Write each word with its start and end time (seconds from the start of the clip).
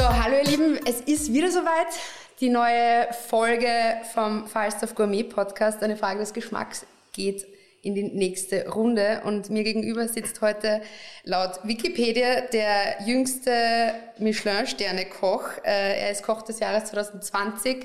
So, 0.00 0.08
hallo 0.08 0.36
ihr 0.38 0.44
Lieben, 0.44 0.80
es 0.86 1.02
ist 1.02 1.30
wieder 1.30 1.50
soweit. 1.50 1.88
Die 2.40 2.48
neue 2.48 3.06
Folge 3.28 3.68
vom 4.14 4.46
Falstaff 4.46 4.94
Gourmet 4.94 5.24
Podcast, 5.24 5.82
eine 5.82 5.94
Frage 5.94 6.20
des 6.20 6.32
Geschmacks, 6.32 6.86
geht 7.12 7.46
in 7.82 7.94
die 7.94 8.04
nächste 8.04 8.66
Runde. 8.70 9.20
Und 9.26 9.50
mir 9.50 9.62
gegenüber 9.62 10.08
sitzt 10.08 10.40
heute 10.40 10.80
laut 11.24 11.60
Wikipedia 11.64 12.40
der 12.50 13.02
jüngste 13.04 13.92
Michelin-Sterne-Koch. 14.16 15.44
Äh, 15.64 16.00
Er 16.00 16.10
ist 16.12 16.22
Koch 16.22 16.40
des 16.40 16.60
Jahres 16.60 16.86
2020. 16.86 17.84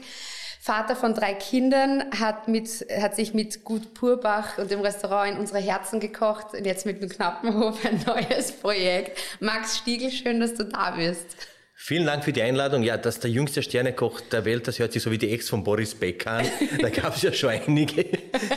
Vater 0.61 0.95
von 0.95 1.15
drei 1.15 1.33
Kindern, 1.33 2.05
hat, 2.17 2.47
mit, 2.47 2.87
hat 2.97 3.17
sich 3.17 3.33
mit 3.33 3.65
Gut 3.65 3.93
Purbach 3.93 4.57
und 4.57 4.71
dem 4.71 4.79
Restaurant 4.79 5.33
in 5.33 5.37
unsere 5.37 5.59
Herzen 5.59 5.99
gekocht 5.99 6.53
und 6.53 6.65
jetzt 6.65 6.85
mit 6.85 7.01
dem 7.01 7.09
Knappenhof 7.09 7.85
ein 7.85 8.01
neues 8.07 8.53
Projekt. 8.53 9.19
Max 9.41 9.79
Stiegel, 9.79 10.11
schön, 10.11 10.39
dass 10.39 10.53
du 10.53 10.63
da 10.63 10.91
bist. 10.91 11.35
Vielen 11.77 12.05
Dank 12.05 12.23
für 12.23 12.31
die 12.31 12.41
Einladung. 12.41 12.83
Ja, 12.83 12.97
dass 12.97 13.19
der 13.19 13.29
jüngste 13.29 13.61
Sternekoch 13.61 14.21
der 14.21 14.45
Welt, 14.45 14.67
das 14.67 14.79
hört 14.79 14.93
sich 14.93 15.03
so 15.03 15.11
wie 15.11 15.17
die 15.17 15.31
Ex 15.31 15.49
von 15.49 15.63
Boris 15.63 15.93
Becker 15.93 16.31
an. 16.31 16.45
Da 16.81 16.89
gab 16.89 17.15
es 17.15 17.21
ja 17.21 17.33
schon 17.33 17.49
einige. 17.49 18.05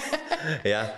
ja. 0.65 0.93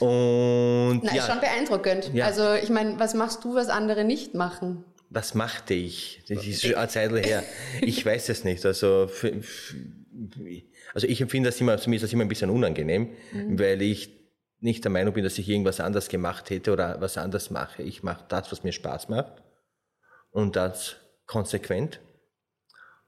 Und 0.00 1.00
Na, 1.04 1.14
ja, 1.14 1.22
ist 1.22 1.30
schon 1.30 1.40
beeindruckend. 1.40 2.10
Ja. 2.14 2.26
Also 2.26 2.54
ich 2.54 2.70
meine, 2.70 2.98
was 2.98 3.14
machst 3.14 3.44
du, 3.44 3.54
was 3.54 3.68
andere 3.68 4.04
nicht 4.04 4.34
machen? 4.34 4.84
was 5.10 5.34
machte 5.34 5.74
ich? 5.74 6.22
Das 6.28 6.44
ist 6.46 6.62
schon 6.62 6.74
eine 6.74 6.88
Zeit 6.88 7.12
her. 7.24 7.42
Ich 7.80 8.04
weiß 8.04 8.28
es 8.28 8.44
nicht. 8.44 8.64
Also, 8.64 9.08
also 10.94 11.06
ich 11.06 11.20
empfinde 11.20 11.48
das 11.48 11.60
immer, 11.60 11.78
für 11.78 11.90
mich 11.90 11.98
ist 11.98 12.04
das 12.04 12.12
immer 12.12 12.24
ein 12.24 12.28
bisschen 12.28 12.50
unangenehm, 12.50 13.10
weil 13.32 13.82
ich 13.82 14.10
nicht 14.60 14.84
der 14.84 14.90
Meinung 14.90 15.14
bin, 15.14 15.24
dass 15.24 15.38
ich 15.38 15.48
irgendwas 15.48 15.80
anders 15.80 16.08
gemacht 16.08 16.50
hätte 16.50 16.72
oder 16.72 17.00
was 17.00 17.18
anders 17.18 17.50
mache. 17.50 17.82
Ich 17.82 18.02
mache 18.02 18.24
das, 18.28 18.50
was 18.50 18.64
mir 18.64 18.72
Spaß 18.72 19.08
macht 19.08 19.42
und 20.30 20.56
das 20.56 20.96
konsequent. 21.26 22.00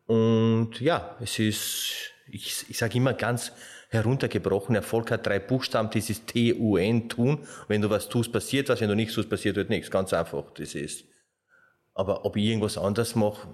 Und 0.06 0.81
ja, 0.81 1.17
es 1.21 1.39
ist, 1.39 2.12
ich, 2.31 2.65
ich 2.69 2.79
sage 2.79 2.97
immer 2.97 3.15
ganz 3.15 3.53
heruntergebrochen, 3.91 4.75
Erfolg 4.75 5.11
hat 5.11 5.27
drei 5.27 5.39
Buchstaben, 5.39 5.91
dieses 5.91 6.25
T-U-N, 6.27 7.09
tun. 7.09 7.47
Wenn 7.69 7.83
du 7.83 7.91
was 7.91 8.09
tust, 8.09 8.33
passiert 8.33 8.69
was, 8.69 8.81
wenn 8.81 8.89
du 8.89 8.95
nichts 8.95 9.15
tust, 9.15 9.31
passiert 9.31 9.56
wird 9.56 9.71
nichts. 9.71 9.91
Ganz 9.91 10.12
einfach, 10.12 10.51
das 10.55 10.75
ist. 10.75 11.05
Aber 11.95 12.25
ob 12.25 12.37
ich 12.37 12.45
irgendwas 12.45 12.79
anders 12.79 13.15
mache, 13.15 13.49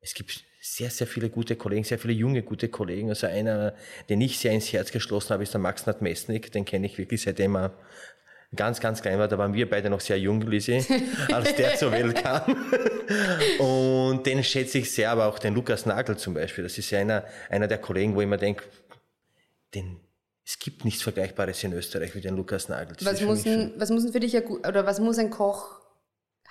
es 0.00 0.14
gibt 0.14 0.44
sehr, 0.60 0.90
sehr 0.90 1.06
viele 1.06 1.30
gute 1.30 1.56
Kollegen, 1.56 1.84
sehr 1.84 1.98
viele 1.98 2.12
junge, 2.12 2.42
gute 2.42 2.68
Kollegen. 2.68 3.08
Also 3.08 3.26
einer, 3.26 3.74
den 4.08 4.20
ich 4.20 4.38
sehr 4.38 4.52
ins 4.52 4.72
Herz 4.72 4.90
geschlossen 4.90 5.30
habe, 5.30 5.42
ist 5.42 5.54
der 5.54 5.60
Max 5.60 5.86
Nadmesnik. 5.86 6.52
Den 6.52 6.64
kenne 6.64 6.86
ich 6.86 6.98
wirklich 6.98 7.22
seitdem 7.22 7.56
er 7.56 7.72
ganz, 8.54 8.80
ganz 8.80 9.02
klein 9.02 9.18
war. 9.18 9.28
Da 9.28 9.38
waren 9.38 9.52
wir 9.54 9.68
beide 9.68 9.90
noch 9.90 10.00
sehr 10.00 10.18
jung, 10.18 10.40
Lisi, 10.42 10.84
als 11.32 11.54
der 11.54 11.76
zur 11.76 11.92
Welt 11.92 12.22
kam. 12.22 12.56
Und 13.58 14.26
den 14.26 14.42
schätze 14.42 14.78
ich 14.78 14.92
sehr, 14.92 15.10
aber 15.10 15.26
auch 15.26 15.38
den 15.38 15.54
Lukas 15.54 15.86
Nagel 15.86 16.16
zum 16.16 16.34
Beispiel. 16.34 16.64
Das 16.64 16.78
ist 16.78 16.90
ja 16.90 17.00
einer, 17.00 17.24
einer 17.50 17.66
der 17.66 17.78
Kollegen, 17.78 18.14
wo 18.14 18.20
ich 18.20 18.26
mir 18.26 18.38
denke, 18.38 18.64
den, 19.74 20.00
es 20.46 20.58
gibt 20.58 20.84
nichts 20.84 21.02
Vergleichbares 21.02 21.62
in 21.64 21.72
Österreich 21.72 22.14
wie 22.14 22.20
den 22.20 22.36
Lukas 22.36 22.68
Nagel. 22.68 22.96
Das 22.96 23.06
Was 23.06 23.20
muss, 23.20 23.46
ein, 23.46 23.72
was 23.76 23.90
muss 23.90 24.04
denn 24.04 24.12
für 24.12 24.20
dich 24.20 24.34
oder 24.36 24.86
was 24.86 25.00
muss 25.00 25.18
ein 25.18 25.30
Koch 25.30 25.78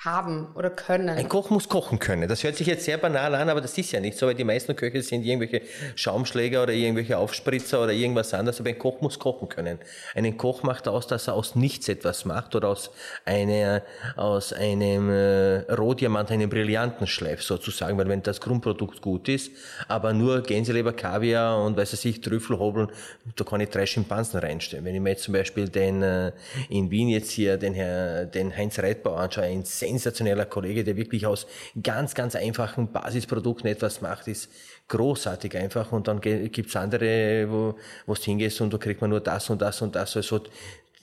haben 0.05 0.49
oder 0.53 0.69
können? 0.69 1.09
Ein 1.09 1.27
Koch 1.27 1.49
muss 1.49 1.67
kochen 1.69 1.97
können. 1.97 2.27
Das 2.27 2.43
hört 2.43 2.55
sich 2.55 2.67
jetzt 2.67 2.85
sehr 2.85 2.97
banal 2.97 3.33
an, 3.33 3.49
aber 3.49 3.61
das 3.61 3.75
ist 3.77 3.91
ja 3.91 3.99
nicht 3.99 4.17
so, 4.17 4.27
weil 4.27 4.35
die 4.35 4.43
meisten 4.43 4.75
Köche 4.75 5.01
sind 5.01 5.25
irgendwelche 5.25 5.61
Schaumschläger 5.95 6.61
oder 6.63 6.73
irgendwelche 6.73 7.17
Aufspritzer 7.17 7.81
oder 7.81 7.93
irgendwas 7.93 8.33
anderes. 8.33 8.59
Aber 8.59 8.69
ein 8.69 8.77
Koch 8.77 9.01
muss 9.01 9.17
kochen 9.17 9.49
können. 9.49 9.79
Einen 10.13 10.37
Koch 10.37 10.61
macht 10.61 10.87
aus, 10.87 11.07
dass 11.07 11.27
er 11.27 11.33
aus 11.33 11.55
nichts 11.55 11.89
etwas 11.89 12.25
macht 12.25 12.55
oder 12.55 12.69
aus 12.69 12.91
einer, 13.25 13.81
aus 14.15 14.53
einem 14.53 15.09
äh, 15.09 15.59
Rohdiamant 15.73 16.29
einen 16.31 16.49
brillanten 16.49 17.07
Schleif 17.07 17.41
sozusagen, 17.41 17.97
weil 17.97 18.07
wenn 18.07 18.21
das 18.21 18.39
Grundprodukt 18.39 19.01
gut 19.01 19.27
ist, 19.27 19.51
aber 19.87 20.13
nur 20.13 20.41
Gänseleber, 20.41 20.93
Kaviar 20.93 21.63
und 21.63 21.75
weiß 21.75 22.05
ich, 22.05 22.21
Trüffel 22.21 22.59
hobeln, 22.59 22.91
da 23.35 23.43
kann 23.43 23.61
ich 23.61 23.69
drei 23.69 23.87
Schimpansen 23.87 24.39
reinstellen. 24.39 24.85
Wenn 24.85 24.93
ich 24.93 25.01
mir 25.01 25.09
jetzt 25.09 25.23
zum 25.23 25.33
Beispiel 25.33 25.69
den 25.69 26.03
äh, 26.03 26.31
in 26.69 26.91
Wien 26.91 27.09
jetzt 27.09 27.31
hier 27.31 27.57
den, 27.57 27.73
Herr, 27.73 28.25
den 28.25 28.55
Heinz 28.55 28.77
Reitbauer 28.77 29.17
anschaue, 29.17 29.45
ein 29.45 29.65
sensationeller 29.87 30.45
Kollege, 30.45 30.83
der 30.83 30.95
wirklich 30.97 31.25
aus 31.25 31.47
ganz, 31.81 32.13
ganz 32.13 32.35
einfachen 32.35 32.91
Basisprodukten 32.91 33.69
etwas 33.69 34.01
macht, 34.01 34.27
ist 34.27 34.49
großartig 34.87 35.55
einfach. 35.57 35.91
Und 35.91 36.07
dann 36.07 36.21
ge- 36.21 36.49
gibt's 36.49 36.75
andere, 36.75 37.47
wo 37.49 37.75
wo 38.05 38.13
du 38.13 38.21
hingehst 38.21 38.61
und 38.61 38.73
da 38.73 38.77
kriegt 38.77 39.01
man 39.01 39.09
nur 39.09 39.19
das 39.21 39.49
und 39.49 39.61
das 39.61 39.81
und 39.81 39.95
das. 39.95 40.15
Also 40.15 40.41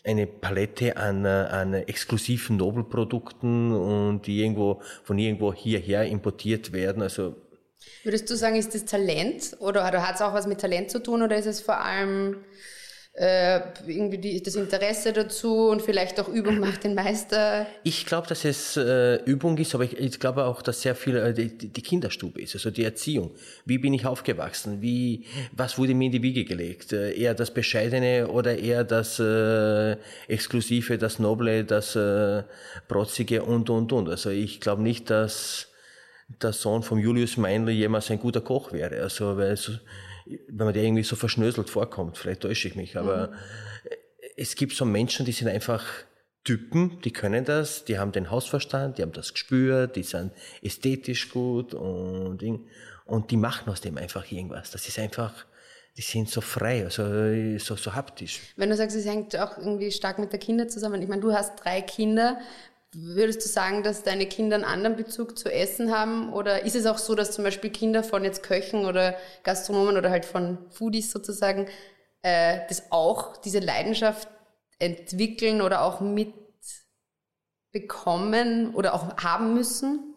eine 0.07 0.27
Palette 0.27 0.97
an, 0.99 1.25
an 1.25 1.75
exklusiven 1.75 2.57
Nobelprodukten 2.59 3.73
und 3.73 4.27
die 4.27 4.41
irgendwo 4.43 4.83
von 5.03 5.19
irgendwo 5.19 5.55
hierher 5.55 6.05
importiert 6.07 6.73
werden. 6.73 7.03
Also 7.03 7.37
Würdest 8.03 8.29
du 8.31 8.37
sagen, 8.37 8.57
ist 8.57 8.75
das 8.75 8.85
Talent 8.85 9.57
oder, 9.61 9.87
oder 9.89 10.07
hat 10.07 10.17
es 10.17 10.23
auch 10.23 10.35
was 10.35 10.47
mit 10.47 10.61
Talent 10.61 10.91
zu 10.91 11.03
tun 11.03 11.23
oder 11.23 11.37
ist 11.37 11.47
es 11.47 11.61
vor 11.63 11.81
allem 11.81 12.37
äh, 13.17 13.61
irgendwie 13.87 14.19
die, 14.19 14.43
das 14.43 14.57
Interesse 14.57 15.13
dazu 15.13 15.69
und 15.69 15.83
vielleicht 15.83 16.19
auch 16.19 16.29
Übung 16.29 16.59
macht 16.59 16.83
den 16.83 16.95
Meister? 16.95 17.67
Ich 17.85 18.07
glaube, 18.07 18.27
dass 18.27 18.45
es 18.45 18.77
äh, 18.77 19.23
Übung 19.25 19.57
ist, 19.59 19.75
aber 19.75 19.85
ich, 19.85 19.97
ich 19.97 20.19
glaube 20.19 20.45
auch, 20.45 20.63
dass 20.63 20.83
sehr 20.83 20.97
viel 20.97 21.17
äh, 21.17 21.33
die, 21.33 21.57
die 21.57 21.83
Kinderstube 21.83 22.41
ist, 22.41 22.55
also 22.55 22.73
die 22.73 22.83
Erziehung. 22.83 23.31
Wie 23.65 23.79
bin 23.79 23.95
ich 23.95 24.05
aufgewachsen? 24.05 24.83
Wie, 24.83 25.27
was 25.53 25.79
wurde 25.79 25.95
mir 25.95 26.07
in 26.07 26.13
die 26.13 26.23
Wiege 26.23 26.45
gelegt? 26.45 26.93
Äh, 26.93 27.13
eher 27.13 27.35
das 27.35 27.55
Bescheidene 27.55 28.27
oder 28.27 28.59
eher 28.59 28.83
das 28.83 29.21
äh, 29.21 29.97
Exklusive, 30.27 30.99
das 30.99 31.21
Noble, 31.21 31.65
das 31.65 31.95
äh, 31.95 32.43
Protzige 32.89 33.45
und, 33.45 33.71
und, 33.71 33.93
und. 33.93 34.09
Also 34.09 34.31
ich 34.31 34.61
glaube 34.61 34.83
nicht, 34.83 35.09
dass 35.11 35.69
der 36.43 36.53
Sohn 36.53 36.83
von 36.83 36.99
Julius 36.99 37.37
Meinl 37.37 37.71
jemals 37.71 38.11
ein 38.11 38.19
guter 38.19 38.41
Koch 38.41 38.73
wäre. 38.73 39.01
Also, 39.01 39.37
weil 39.37 39.57
so, 39.57 39.73
wenn 40.27 40.65
man 40.65 40.75
der 40.75 40.83
irgendwie 40.83 41.03
so 41.03 41.17
verschnöselt 41.17 41.71
vorkommt, 41.71 42.19
vielleicht 42.19 42.43
täusche 42.43 42.69
ich 42.69 42.77
mich, 42.77 42.97
aber 42.97 43.33
es 44.37 44.57
gibt 44.57 44.73
so 44.73 44.85
Menschen, 44.85 45.27
die 45.27 45.33
sind 45.33 45.49
einfach 45.49 45.85
Typen, 46.45 47.01
die 47.03 47.13
können 47.13 47.45
das, 47.45 47.85
die 47.85 47.99
haben 47.99 48.13
den 48.13 48.31
Hausverstand, 48.31 48.99
die 48.99 49.03
haben 49.03 49.13
das 49.13 49.33
Gespür, 49.33 49.87
die 49.87 50.03
sind 50.03 50.33
ästhetisch 50.61 51.31
gut 51.31 51.73
und, 51.73 52.43
und 53.07 53.31
die 53.31 53.37
machen 53.37 53.71
aus 53.71 53.81
dem 53.81 53.97
einfach 53.97 54.31
irgendwas. 54.31 54.71
Das 54.71 54.87
ist 54.87 54.99
einfach, 54.99 55.47
die 55.97 56.03
sind 56.03 56.29
so 56.29 56.43
frei, 56.43 56.85
also 56.85 57.03
so, 57.59 57.77
so 57.77 57.95
haptisch. 57.95 58.41
Wenn 58.57 58.69
du 58.69 58.77
sagst, 58.77 58.95
es 58.95 59.07
hängt 59.07 59.35
auch 59.37 59.57
irgendwie 59.57 59.91
stark 59.91 60.19
mit 60.19 60.33
der 60.33 60.39
Kinder 60.39 60.69
zusammen. 60.69 61.01
Ich 61.01 61.09
meine, 61.09 61.23
du 61.23 61.33
hast 61.33 61.57
drei 61.65 61.81
Kinder. 61.81 62.39
Würdest 62.97 63.45
du 63.45 63.49
sagen, 63.49 63.83
dass 63.83 64.03
deine 64.03 64.27
Kinder 64.27 64.57
einen 64.57 64.65
anderen 64.65 64.97
Bezug 64.97 65.37
zu 65.37 65.53
Essen 65.53 65.93
haben? 65.93 66.33
Oder 66.33 66.65
ist 66.65 66.77
es 66.77 66.87
auch 66.87 66.99
so, 66.99 67.15
dass 67.15 67.33
zum 67.33 67.45
Beispiel 67.45 67.71
Kinder 67.71 68.05
von 68.05 68.25
jetzt 68.25 68.43
Köchen 68.43 68.87
oder 68.87 69.17
Gastronomen 69.43 69.97
oder 69.97 70.11
halt 70.11 70.25
von 70.25 70.59
Foodies 70.71 71.11
sozusagen 71.11 71.67
äh, 72.23 72.61
das 72.69 72.91
auch, 72.91 73.37
diese 73.37 73.59
Leidenschaft 73.59 74.29
entwickeln 74.79 75.61
oder 75.61 75.83
auch 75.83 76.01
mitbekommen 77.73 78.75
oder 78.75 78.95
auch 78.95 79.17
haben 79.17 79.55
müssen? 79.55 80.14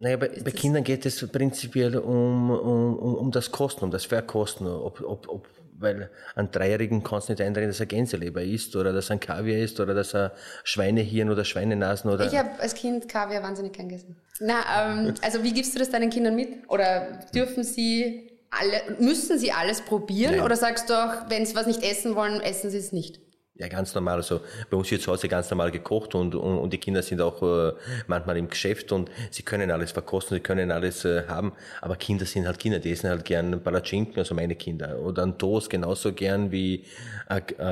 Naja, 0.00 0.16
bei, 0.16 0.28
bei 0.28 0.50
Kindern 0.52 0.84
geht 0.84 1.04
es 1.06 1.26
prinzipiell 1.26 1.96
um, 1.96 2.50
um, 2.50 2.96
um, 2.96 3.14
um 3.16 3.30
das 3.32 3.50
Kosten, 3.50 3.84
um 3.84 3.90
das 3.90 4.04
Verkosten. 4.04 4.66
Ob, 4.66 5.00
ob, 5.00 5.28
ob, 5.28 5.48
weil 5.80 6.10
ein 6.36 6.50
Dreijährigen 6.50 7.02
kannst 7.02 7.28
du 7.28 7.32
nicht 7.32 7.42
einreden, 7.42 7.68
dass 7.68 7.80
er 7.80 7.86
Gänseleber 7.86 8.42
isst 8.42 8.76
oder 8.76 8.92
dass 8.92 9.10
er 9.10 9.16
ein 9.16 9.20
Kaviar 9.20 9.58
isst 9.58 9.80
oder 9.80 9.94
dass 9.94 10.14
er 10.14 10.32
Schweinehirn 10.62 11.30
oder 11.30 11.44
Schweinenasen 11.44 12.10
oder... 12.10 12.26
Ich 12.26 12.38
habe 12.38 12.50
als 12.60 12.74
Kind 12.74 13.08
Kaviar 13.08 13.42
wahnsinnig 13.42 13.72
gern 13.72 13.88
gegessen. 13.88 14.16
Na, 14.40 14.98
ähm, 14.98 15.14
also 15.22 15.42
wie 15.42 15.52
gibst 15.52 15.74
du 15.74 15.80
das 15.80 15.90
deinen 15.90 16.10
Kindern 16.10 16.36
mit? 16.36 16.68
Oder 16.68 17.20
dürfen 17.34 17.64
sie 17.64 18.30
alle, 18.50 19.00
müssen 19.00 19.38
sie 19.38 19.50
alles 19.50 19.80
probieren? 19.80 20.36
Nein. 20.36 20.44
Oder 20.44 20.56
sagst 20.56 20.90
du 20.90 20.94
auch, 20.94 21.28
wenn 21.28 21.44
sie 21.44 21.56
was 21.56 21.66
nicht 21.66 21.82
essen 21.82 22.14
wollen, 22.14 22.40
essen 22.40 22.70
sie 22.70 22.78
es 22.78 22.92
nicht? 22.92 23.20
Ja, 23.60 23.66
ganz 23.66 23.92
normal. 23.92 24.18
Also 24.18 24.40
bei 24.70 24.76
uns 24.76 24.88
wird 24.88 25.02
zu 25.02 25.10
Hause 25.10 25.26
ganz 25.26 25.50
normal 25.50 25.72
gekocht 25.72 26.14
und, 26.14 26.36
und, 26.36 26.58
und 26.58 26.72
die 26.72 26.78
Kinder 26.78 27.02
sind 27.02 27.20
auch 27.20 27.42
äh, 27.42 27.72
manchmal 28.06 28.36
im 28.36 28.48
Geschäft 28.48 28.92
und 28.92 29.10
sie 29.32 29.42
können 29.42 29.72
alles 29.72 29.90
verkosten, 29.90 30.36
sie 30.36 30.40
können 30.40 30.70
alles 30.70 31.04
äh, 31.04 31.24
haben. 31.26 31.52
Aber 31.80 31.96
Kinder 31.96 32.24
sind 32.24 32.46
halt 32.46 32.60
Kinder, 32.60 32.78
die 32.78 32.92
essen 32.92 33.10
halt 33.10 33.24
gern 33.24 33.60
Palatschinken, 33.60 34.16
also 34.16 34.36
meine 34.36 34.54
Kinder. 34.54 35.00
Oder 35.00 35.24
ein 35.24 35.38
Toast 35.38 35.70
genauso 35.70 36.12
gern 36.12 36.52
wie 36.52 36.84
ein, 37.26 37.42
äh, 37.58 37.62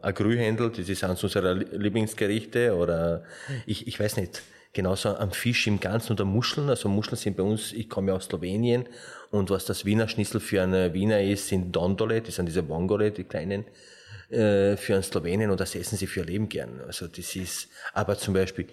ein 0.00 0.14
Grühhändel, 0.14 0.70
das 0.70 0.88
ist 0.88 1.02
eines 1.02 1.24
unserer 1.24 1.54
Lieblingsgerichte. 1.54 2.76
Oder 2.76 3.24
ich, 3.66 3.88
ich 3.88 3.98
weiß 3.98 4.18
nicht, 4.18 4.42
genauso 4.72 5.08
am 5.16 5.32
Fisch 5.32 5.66
im 5.66 5.80
Ganzen 5.80 6.12
oder 6.12 6.24
Muscheln. 6.24 6.68
Also 6.68 6.88
Muscheln 6.88 7.16
sind 7.16 7.36
bei 7.36 7.42
uns, 7.42 7.72
ich 7.72 7.88
komme 7.88 8.12
ja 8.12 8.16
aus 8.16 8.26
Slowenien 8.26 8.88
und 9.32 9.50
was 9.50 9.64
das 9.64 9.84
Wiener 9.84 10.06
Schnitzel 10.06 10.38
für 10.38 10.62
einen 10.62 10.94
Wiener 10.94 11.20
ist, 11.20 11.48
sind 11.48 11.74
Dondole, 11.74 12.20
das 12.22 12.36
sind 12.36 12.46
diese 12.46 12.62
Bongole, 12.62 13.10
die 13.10 13.24
kleinen 13.24 13.64
äh, 14.30 14.76
für 14.76 14.94
einen 14.94 15.02
Slowenien 15.02 15.50
und 15.50 15.60
das 15.60 15.74
essen 15.74 15.96
sie 15.96 16.06
für 16.06 16.20
ihr 16.20 16.26
Leben 16.26 16.48
gern. 16.48 16.80
Also 16.86 17.06
das 17.06 17.36
ist, 17.36 17.68
aber 17.92 18.16
zum 18.18 18.34
Beispiel 18.34 18.66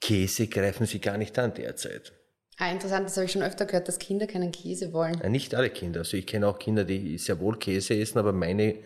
Käse 0.00 0.46
greifen 0.46 0.86
sie 0.86 1.00
gar 1.00 1.16
nicht 1.18 1.38
an 1.38 1.54
derzeit. 1.54 2.12
Ah, 2.58 2.70
interessant, 2.70 3.06
das 3.06 3.16
habe 3.16 3.26
ich 3.26 3.32
schon 3.32 3.42
öfter 3.42 3.66
gehört, 3.66 3.88
dass 3.88 3.98
Kinder 3.98 4.26
keinen 4.26 4.52
Käse 4.52 4.92
wollen. 4.92 5.18
Ja, 5.20 5.28
nicht 5.28 5.54
alle 5.54 5.70
Kinder. 5.70 6.00
Also 6.00 6.16
ich 6.16 6.26
kenne 6.26 6.46
auch 6.46 6.58
Kinder, 6.58 6.84
die 6.84 7.18
sehr 7.18 7.40
wohl 7.40 7.58
Käse 7.58 7.98
essen, 7.98 8.18
aber 8.18 8.32
meine 8.32 8.78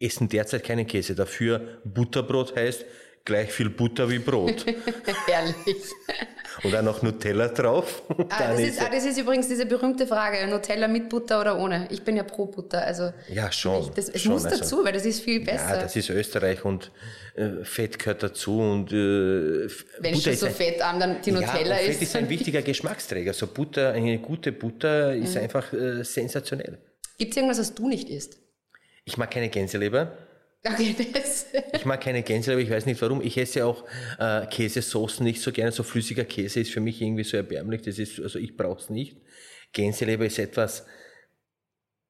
essen 0.00 0.28
derzeit 0.28 0.64
keinen 0.64 0.86
Käse. 0.86 1.14
Dafür 1.14 1.80
Butterbrot 1.84 2.56
heißt 2.56 2.84
gleich 3.24 3.50
viel 3.52 3.70
Butter 3.70 4.08
wie 4.10 4.18
Brot. 4.18 4.66
Ehrlich. 5.28 5.76
Und 6.62 6.72
dann 6.72 6.84
noch 6.84 7.02
Nutella 7.02 7.48
drauf. 7.48 8.02
Ah, 8.28 8.52
das, 8.52 8.60
ist, 8.60 8.80
ah, 8.80 8.88
das 8.90 9.04
ist 9.04 9.18
übrigens 9.18 9.48
diese 9.48 9.66
berühmte 9.66 10.06
Frage, 10.06 10.46
Nutella 10.46 10.86
mit 10.88 11.08
Butter 11.08 11.40
oder 11.40 11.58
ohne? 11.58 11.88
Ich 11.90 12.02
bin 12.02 12.16
ja 12.16 12.22
pro 12.22 12.46
Butter, 12.46 12.82
also 12.84 13.12
ja, 13.28 13.50
schon. 13.50 13.82
ich, 13.82 13.88
das, 13.90 14.08
es 14.08 14.22
schon, 14.22 14.32
muss 14.32 14.44
also- 14.44 14.58
dazu, 14.58 14.84
weil 14.84 14.92
das 14.92 15.04
ist 15.04 15.20
viel 15.20 15.44
besser. 15.44 15.70
Ja, 15.76 15.82
das 15.82 15.96
ist 15.96 16.10
Österreich 16.10 16.64
und 16.64 16.92
äh, 17.34 17.64
Fett 17.64 17.98
gehört 17.98 18.22
dazu 18.22 18.60
und 18.60 18.92
äh, 18.92 18.94
wenn 19.98 20.12
Butter 20.14 20.30
schon 20.30 20.36
so 20.36 20.46
ein- 20.46 20.54
fett 20.54 20.80
an 20.82 21.00
dann 21.00 21.20
die 21.22 21.30
ja, 21.30 21.40
Nutella 21.40 21.74
und 21.76 21.80
Fett 21.82 21.90
ist. 21.90 22.02
ist 22.02 22.16
ein 22.16 22.28
wichtiger 22.28 22.62
Geschmacksträger. 22.62 23.32
So 23.32 23.46
Butter, 23.48 23.92
eine 23.92 24.18
gute 24.18 24.52
Butter 24.52 25.14
Mhm. 25.14 25.22
ist 25.24 25.36
einfach 25.36 25.72
äh, 25.72 26.04
sensationell. 26.04 26.78
Gibt 27.18 27.32
es 27.32 27.36
irgendwas, 27.36 27.58
was 27.58 27.74
du 27.74 27.88
nicht 27.88 28.08
isst? 28.08 28.38
Ich 29.04 29.16
mag 29.16 29.30
keine 29.30 29.48
Gänseleber. 29.48 30.16
Okay, 30.66 30.94
das. 31.12 31.46
Ich 31.74 31.84
mag 31.84 32.00
keine 32.00 32.22
Gänseleber, 32.22 32.62
ich 32.62 32.70
weiß 32.70 32.86
nicht 32.86 33.00
warum. 33.02 33.20
Ich 33.20 33.36
esse 33.36 33.66
auch 33.66 33.84
äh, 34.18 34.46
Käsesoßen 34.46 35.24
nicht 35.24 35.40
so 35.42 35.52
gerne. 35.52 35.72
So 35.72 35.82
flüssiger 35.82 36.24
Käse 36.24 36.60
ist 36.60 36.70
für 36.72 36.80
mich 36.80 37.00
irgendwie 37.02 37.24
so 37.24 37.36
erbärmlich. 37.36 37.82
Das 37.82 37.98
ist, 37.98 38.18
also 38.20 38.38
ich 38.38 38.56
brauche 38.56 38.80
es 38.80 38.90
nicht. 38.90 39.16
Gänseleber 39.72 40.24
ist 40.24 40.38
etwas, 40.38 40.86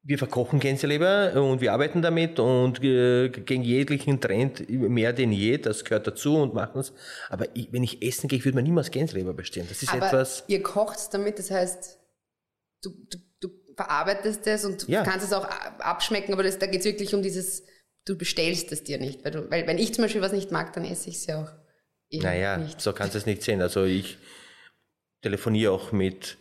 wir 0.06 0.18
verkochen 0.18 0.60
Gänseleber 0.60 1.32
und 1.42 1.62
wir 1.62 1.72
arbeiten 1.72 2.02
damit 2.02 2.38
und 2.38 2.82
äh, 2.84 3.30
gegen 3.30 3.62
jeglichen 3.62 4.20
Trend 4.20 4.68
mehr 4.68 5.14
denn 5.14 5.32
je, 5.32 5.56
das 5.56 5.82
gehört 5.82 6.06
dazu 6.06 6.36
und 6.36 6.52
machen 6.52 6.80
es. 6.80 6.92
Aber 7.30 7.46
ich, 7.54 7.72
wenn 7.72 7.82
ich 7.82 8.02
essen 8.02 8.28
gehe, 8.28 8.38
ich 8.38 8.44
würde 8.44 8.56
mir 8.56 8.62
niemals 8.62 8.90
Gänseleber 8.90 9.32
bestellen. 9.32 9.66
Das 9.68 9.82
ist 9.82 9.92
Aber 9.92 10.06
etwas, 10.06 10.44
ihr 10.46 10.62
kocht 10.62 11.12
damit, 11.12 11.38
das 11.38 11.50
heißt, 11.50 11.98
du, 12.82 12.90
du, 13.08 13.18
du 13.40 13.48
verarbeitest 13.74 14.46
es 14.46 14.64
und 14.66 14.86
Ja. 14.88 15.02
kannst 15.04 15.24
es 15.26 15.32
auch 15.32 15.46
abschmecken, 15.78 16.34
aber 16.34 16.42
das, 16.42 16.58
da 16.58 16.66
geht 16.66 16.80
es 16.80 16.86
wirklich 16.86 17.14
um 17.14 17.22
dieses, 17.22 17.64
du 18.04 18.16
bestellst 18.16 18.72
es 18.72 18.84
dir 18.84 18.98
nicht. 18.98 19.24
Weil, 19.24 19.32
du, 19.32 19.50
weil 19.50 19.66
wenn 19.66 19.78
ich 19.78 19.94
zum 19.94 20.04
Beispiel 20.04 20.20
was 20.20 20.32
nicht 20.32 20.50
mag, 20.50 20.72
dann 20.74 20.84
esse 20.84 21.08
ich 21.10 21.16
es 21.16 21.26
ja 21.26 21.42
auch 21.42 21.50
eh 22.10 22.18
naja, 22.20 22.56
nicht. 22.58 22.80
so 22.80 22.92
kannst 22.92 23.14
du 23.14 23.18
es 23.18 23.26
nicht 23.26 23.42
sehen. 23.42 23.60
Also 23.62 23.84
ich 23.84 24.18
telefoniere 25.22 25.72
auch 25.72 25.92
mit 25.92 26.36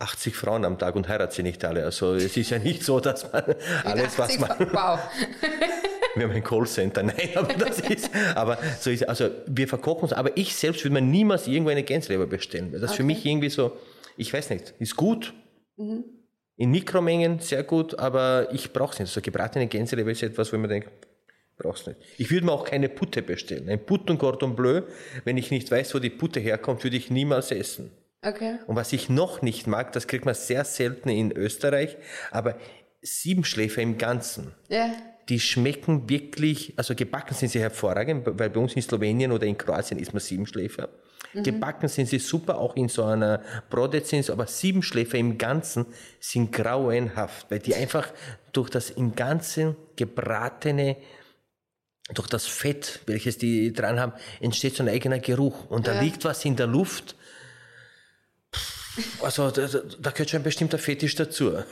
80 0.00 0.34
Frauen 0.36 0.64
am 0.64 0.78
Tag 0.78 0.94
und 0.96 1.08
heirate 1.08 1.34
sie 1.34 1.42
nicht 1.42 1.64
alle. 1.64 1.84
Also 1.84 2.14
es 2.14 2.36
ist 2.36 2.50
ja 2.50 2.58
nicht 2.58 2.84
so, 2.84 3.00
dass 3.00 3.32
man 3.32 3.42
alles, 3.84 4.18
was 4.18 4.30
80 4.38 4.40
man... 4.40 4.72
Wow. 4.72 5.00
Wir 6.14 6.24
haben 6.24 6.32
ein 6.34 6.42
Callcenter, 6.42 7.02
nein, 7.04 7.30
aber 7.36 7.52
das 7.54 7.78
ist, 7.80 8.10
aber 8.34 8.58
so 8.80 8.90
ist, 8.90 9.08
also 9.08 9.30
wir 9.46 9.68
verkochen 9.68 10.04
uns, 10.04 10.12
aber 10.12 10.36
ich 10.36 10.56
selbst 10.56 10.82
würde 10.82 10.94
mir 10.94 11.00
niemals 11.02 11.46
irgendwo 11.46 11.70
eine 11.70 11.84
Gänsleber 11.84 12.26
bestellen, 12.26 12.72
weil 12.72 12.80
das 12.80 12.92
für 12.92 13.02
Okay. 13.04 13.14
mich 13.14 13.24
irgendwie 13.24 13.50
so, 13.50 13.76
ich 14.16 14.32
weiß 14.32 14.50
nicht, 14.50 14.74
ist 14.80 14.96
gut, 14.96 15.32
in 16.58 16.70
Mikromengen 16.70 17.38
sehr 17.38 17.62
gut, 17.62 17.98
aber 17.98 18.48
ich 18.52 18.72
brauche 18.72 18.92
es 18.92 18.98
nicht. 19.00 19.12
So 19.12 19.20
gebratene 19.22 19.66
Gänseleber 19.68 20.10
ist 20.10 20.22
etwas, 20.22 20.52
wo 20.52 20.56
ich 20.56 20.62
mir 20.62 20.68
denke, 20.68 20.90
brauch's 21.56 21.86
nicht. 21.86 21.98
Ich 22.18 22.30
würde 22.30 22.44
mir 22.46 22.52
auch 22.52 22.64
keine 22.64 22.88
Putte 22.88 23.22
bestellen. 23.22 23.68
Ein 23.68 23.84
Putte 23.84 24.12
und 24.12 24.18
Cordon 24.18 24.54
Bleu, 24.54 24.82
wenn 25.24 25.36
ich 25.36 25.50
nicht 25.50 25.70
weiß, 25.70 25.94
wo 25.94 25.98
die 26.00 26.10
Putte 26.10 26.40
herkommt, 26.40 26.84
würde 26.84 26.96
ich 26.96 27.10
niemals 27.10 27.50
essen. 27.52 27.90
Okay. 28.22 28.58
Und 28.66 28.74
was 28.76 28.92
ich 28.92 29.08
noch 29.08 29.42
nicht 29.42 29.68
mag, 29.68 29.92
das 29.92 30.08
kriegt 30.08 30.24
man 30.24 30.34
sehr 30.34 30.64
selten 30.64 31.08
in 31.08 31.30
Österreich, 31.30 31.96
aber 32.32 32.56
Siebenschläfer 33.00 33.80
im 33.80 33.96
Ganzen 33.96 34.52
Ja. 34.68 34.90
die 35.28 35.38
schmecken 35.38 36.08
wirklich, 36.10 36.72
also 36.76 36.96
gebacken 36.96 37.34
sind 37.34 37.50
sie 37.50 37.60
hervorragend, 37.60 38.26
weil 38.26 38.50
bei 38.50 38.60
uns 38.60 38.74
in 38.74 38.82
Slowenien 38.82 39.30
oder 39.30 39.46
in 39.46 39.56
Kroatien 39.56 40.00
ist 40.00 40.12
man 40.12 40.20
Siebenschläfer. 40.20 40.88
Gebacken 41.42 41.88
sind 41.88 42.06
sie 42.08 42.18
super, 42.18 42.58
auch 42.58 42.76
in 42.76 42.88
so 42.88 43.04
einer 43.04 43.42
Brotet 43.70 44.06
sind 44.06 44.24
sie, 44.24 44.32
aber 44.32 44.46
Siebenschläfer 44.46 45.18
im 45.18 45.38
Ganzen 45.38 45.86
sind 46.20 46.52
grauenhaft, 46.52 47.50
weil 47.50 47.58
die 47.58 47.74
einfach 47.74 48.08
durch 48.52 48.70
das 48.70 48.90
im 48.90 49.14
Ganzen 49.14 49.76
gebratene, 49.96 50.96
durch 52.14 52.28
das 52.28 52.46
Fett, 52.46 53.00
welches 53.06 53.38
die 53.38 53.72
dran 53.72 54.00
haben, 54.00 54.12
entsteht 54.40 54.76
so 54.76 54.82
ein 54.82 54.88
eigener 54.88 55.18
Geruch. 55.18 55.68
Und 55.70 55.86
da 55.86 55.94
Ja. 55.94 56.00
liegt 56.00 56.24
was 56.24 56.44
in 56.44 56.56
der 56.56 56.66
Luft. 56.66 57.16
Also 59.22 59.50
da, 59.50 59.66
da 59.66 60.10
gehört 60.10 60.30
schon 60.30 60.40
ein 60.40 60.44
bestimmter 60.44 60.78
Fetisch 60.78 61.14
dazu. 61.14 61.52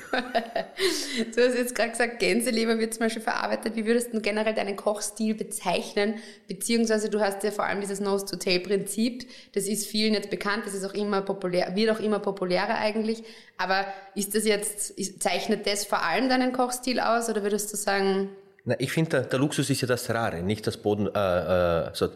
Du 1.34 1.42
hast 1.42 1.56
jetzt 1.56 1.74
gerade 1.74 1.90
gesagt, 1.90 2.18
Gänseleber 2.18 2.78
wird 2.78 2.92
zum 2.92 3.00
Beispiel 3.00 3.22
verarbeitet. 3.22 3.74
Wie 3.74 3.86
würdest 3.86 4.12
du 4.12 4.20
generell 4.20 4.52
deinen 4.52 4.76
Kochstil 4.76 5.34
bezeichnen? 5.34 6.16
Beziehungsweise 6.46 7.08
du 7.08 7.20
hast 7.20 7.42
ja 7.42 7.50
vor 7.50 7.64
allem 7.64 7.80
dieses 7.80 8.00
Nose-to-Tail-Prinzip. 8.00 9.26
Das 9.54 9.66
ist 9.66 9.86
vielen 9.86 10.12
jetzt 10.12 10.28
bekannt, 10.28 10.64
das 10.66 10.74
ist 10.74 10.84
auch 10.84 10.92
immer 10.92 11.22
populär, 11.22 11.74
wird 11.74 11.90
auch 11.90 12.00
immer 12.00 12.18
populärer 12.18 12.76
eigentlich. 12.76 13.22
Aber 13.56 13.86
ist 14.14 14.34
das 14.34 14.44
jetzt, 14.44 14.94
zeichnet 15.22 15.66
das 15.66 15.86
vor 15.86 16.02
allem 16.02 16.28
deinen 16.28 16.52
Kochstil 16.52 17.00
aus 17.00 17.30
oder 17.30 17.42
würdest 17.42 17.72
du 17.72 17.76
sagen, 17.78 18.28
Na, 18.64 18.74
ich 18.78 18.92
finde, 18.92 19.10
der, 19.10 19.20
der 19.22 19.38
Luxus 19.38 19.70
ist 19.70 19.80
ja 19.80 19.88
das 19.88 20.10
Rare, 20.10 20.42
nicht 20.42 20.66
das 20.66 20.76
Boden, 20.76 21.08
äh, 21.14 21.86
äh, 21.86 21.90
so, 21.94 22.08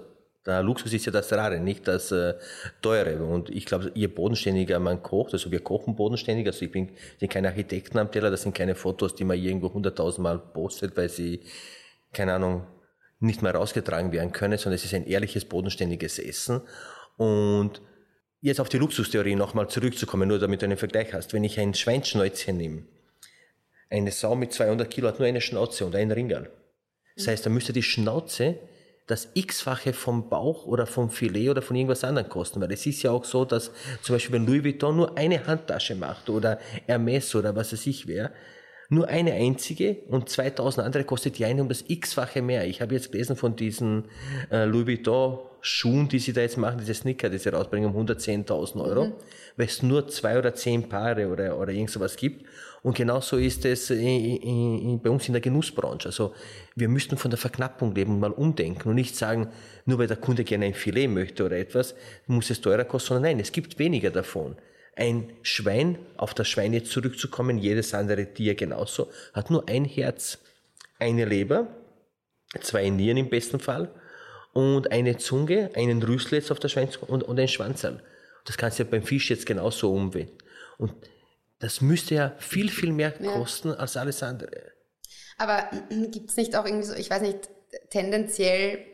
der 0.47 0.63
Luxus 0.63 0.93
ist 0.93 1.05
ja 1.05 1.13
das 1.13 1.33
Rare, 1.33 1.61
nicht 1.61 1.87
das 1.87 2.13
äh, 2.13 2.35
Teure. 2.81 3.23
Und 3.25 3.51
ich 3.51 3.67
glaube, 3.67 3.93
je 3.95 4.07
bodenständiger 4.07 4.79
man 4.79 5.03
kocht, 5.03 5.33
also 5.33 5.51
wir 5.51 5.61
kochen 5.61 5.97
bodenständig, 5.97 6.47
also 6.47 6.65
ich 6.65 6.73
bin, 6.73 6.91
sind 7.19 7.31
keine 7.31 7.49
Architekten 7.49 7.99
am 7.99 8.11
Teller, 8.11 8.31
das 8.31 8.43
sind 8.43 8.55
keine 8.55 8.75
Fotos, 8.75 9.15
die 9.15 9.25
man 9.25 9.39
irgendwo 9.39 9.73
hunderttausendmal 9.73 10.39
postet, 10.39 10.97
weil 10.97 11.11
sie, 11.11 11.41
keine 12.13 12.35
Ahnung, 12.35 12.67
nicht 13.19 13.43
mehr 13.43 13.55
rausgetragen 13.55 14.13
werden 14.13 14.33
können, 14.33 14.57
sondern 14.57 14.77
es 14.77 14.85
ist 14.85 14.95
ein 14.95 15.07
ehrliches, 15.07 15.45
bodenständiges 15.45 16.19
Essen. 16.19 16.63
Und 17.19 17.83
jetzt 18.41 18.61
auf 18.61 18.71
die 18.71 18.79
Luxustheorie 18.79 19.35
nochmal 19.35 19.69
zurückzukommen, 19.69 20.29
nur 20.29 20.39
damit 20.39 20.63
du 20.63 20.65
einen 20.65 20.79
Vergleich 20.79 21.13
hast. 21.13 21.35
Wenn 21.35 21.45
ich 21.45 21.61
ein 21.61 21.75
Schweinschnäuzchen 21.75 22.57
nehme, 22.57 22.85
eine 23.91 24.11
Sau 24.11 24.35
mit 24.37 24.55
200 24.55 24.89
Kilo 24.89 25.09
hat 25.09 25.19
nur 25.19 25.29
eine 25.29 25.43
Schnauze 25.43 25.85
und 25.85 25.95
einen 25.95 26.13
Ringerl. 26.13 26.51
Das 27.17 27.27
heißt, 27.27 27.45
da 27.45 27.51
müsste 27.51 27.75
die 27.75 27.83
Schnauze 27.83 28.59
das 29.11 29.29
x-fache 29.35 29.93
vom 29.93 30.29
Bauch 30.29 30.67
oder 30.67 30.87
vom 30.87 31.11
Filet 31.11 31.51
oder 31.51 31.63
von 31.63 31.77
irgendwas 31.77 32.05
anderem 32.05 32.29
kosten. 32.29 32.61
Weil 32.61 32.73
es 32.73 32.87
ist 32.87 33.03
ja 33.03 33.11
auch 33.11 33.25
so, 33.25 33.45
dass 33.45 33.71
zum 34.03 34.15
Beispiel 34.15 34.35
wenn 34.35 34.47
Louis 34.47 34.65
Vuitton 34.65 34.97
nur 34.97 35.19
eine 35.19 35.47
Handtasche 35.47 35.95
macht 35.95 36.31
oder 36.31 36.59
Hermes 36.87 37.35
oder 37.35 37.57
was 37.57 37.73
es 37.73 37.87
ich 37.87 38.07
wäre, 38.07 38.31
nur 38.89 39.07
eine 39.07 39.33
einzige 39.35 39.99
und 40.09 40.29
2000 40.29 40.85
andere 40.85 41.05
kostet 41.05 41.39
die 41.39 41.45
eine 41.45 41.63
um 41.63 41.69
das 41.69 41.85
x-fache 41.87 42.43
mehr. 42.43 42.67
Ich 42.67 42.81
habe 42.81 42.95
jetzt 42.95 43.13
gelesen 43.13 43.37
von 43.37 43.55
diesen 43.55 44.07
äh, 44.51 44.65
Louis 44.65 44.87
Vuitton 44.87 45.39
Schuhen, 45.63 46.09
die 46.09 46.19
sie 46.19 46.33
da 46.33 46.41
jetzt 46.41 46.57
machen, 46.57 46.79
diese 46.79 46.95
Sneaker, 46.95 47.29
die 47.29 47.39
sie 47.39 47.51
rausbringen, 47.51 47.95
um 47.95 48.09
110.000 48.09 48.83
Euro, 48.83 49.13
weil 49.57 49.67
es 49.67 49.83
nur 49.83 50.09
zwei 50.09 50.39
oder 50.39 50.55
zehn 50.55 50.89
Paare 50.89 51.29
oder, 51.29 51.59
oder 51.59 51.73
irgend 51.73 51.91
sowas 51.91 52.17
gibt. 52.17 52.47
Und 52.83 52.97
genauso 52.97 53.37
ist 53.37 53.65
es 53.65 53.91
in, 53.91 54.37
in, 54.37 55.03
bei 55.03 55.11
uns 55.11 55.27
in 55.29 55.35
der 55.35 55.43
Genussbranche. 55.43 56.09
Also 56.09 56.35
wir 56.75 56.89
müssten 56.89 57.19
von 57.19 57.31
der 57.31 57.39
Verknappung 57.39 57.95
leben 57.95 58.15
und 58.15 58.21
mal 58.21 58.33
umdenken 58.33 58.89
und 58.89 58.95
nicht 58.95 59.17
sagen, 59.17 59.49
nur 59.85 59.99
weil 59.99 60.07
der 60.07 60.17
Kunde 60.17 60.45
gerne 60.45 60.67
ein 60.67 60.75
Filet 60.75 61.09
möchte 61.09 61.45
oder 61.45 61.59
etwas, 61.59 61.95
muss 62.27 62.49
es 62.49 62.61
teurer 62.61 62.85
kosten, 62.85 63.09
sondern 63.09 63.33
nein, 63.33 63.41
es 63.41 63.53
gibt 63.53 63.79
weniger 63.79 64.11
davon. 64.11 64.57
Ein 64.97 65.33
Schwein, 65.43 65.99
auf 66.17 66.35
das 66.35 66.49
Schwein 66.49 66.73
jetzt 66.73 66.91
zurückzukommen, 66.91 67.59
jedes 67.59 67.93
andere 67.95 68.33
Tier 68.33 68.55
genauso, 68.55 69.09
hat 69.35 69.51
nur 69.51 69.69
ein 69.69 69.85
Herz, 69.85 70.39
eine 70.99 71.27
Leber, 71.27 71.69
zwei 72.61 72.89
Nieren 72.89 73.19
im 73.19 73.29
besten 73.29 73.61
Fall 73.61 73.91
und 74.53 74.91
eine 74.91 75.17
Zunge, 75.19 75.71
einen 75.75 76.03
Rüssel 76.03 76.35
jetzt 76.35 76.51
auf 76.51 76.59
der 76.59 76.69
Schwein 76.69 76.89
und, 77.07 77.23
und 77.23 77.39
ein 77.39 77.49
Schwanzerl. 77.49 78.03
Das 78.47 78.57
kannst 78.57 78.79
du 78.79 78.85
ja 78.85 78.89
beim 78.91 79.03
Fisch 79.03 79.31
jetzt 79.31 79.47
genauso 79.47 79.93
umwenden. 79.93 80.37
Und 80.79 80.95
das 81.61 81.81
müsste 81.81 82.15
ja 82.15 82.33
viel, 82.39 82.71
viel 82.71 82.93
mehr 82.93 83.15
Ja. 83.21 83.33
kosten 83.33 83.73
als 83.73 83.97
alles 83.97 84.23
andere. 84.23 84.73
Aber 85.39 85.71
gibt 86.11 86.31
es 86.31 86.37
nicht 86.37 86.57
auch 86.57 86.65
irgendwie 86.67 86.87
so, 86.87 86.95
ich 86.95 87.09
weiß 87.11 87.23
nicht, 87.23 87.49
tendenziell 87.91 88.85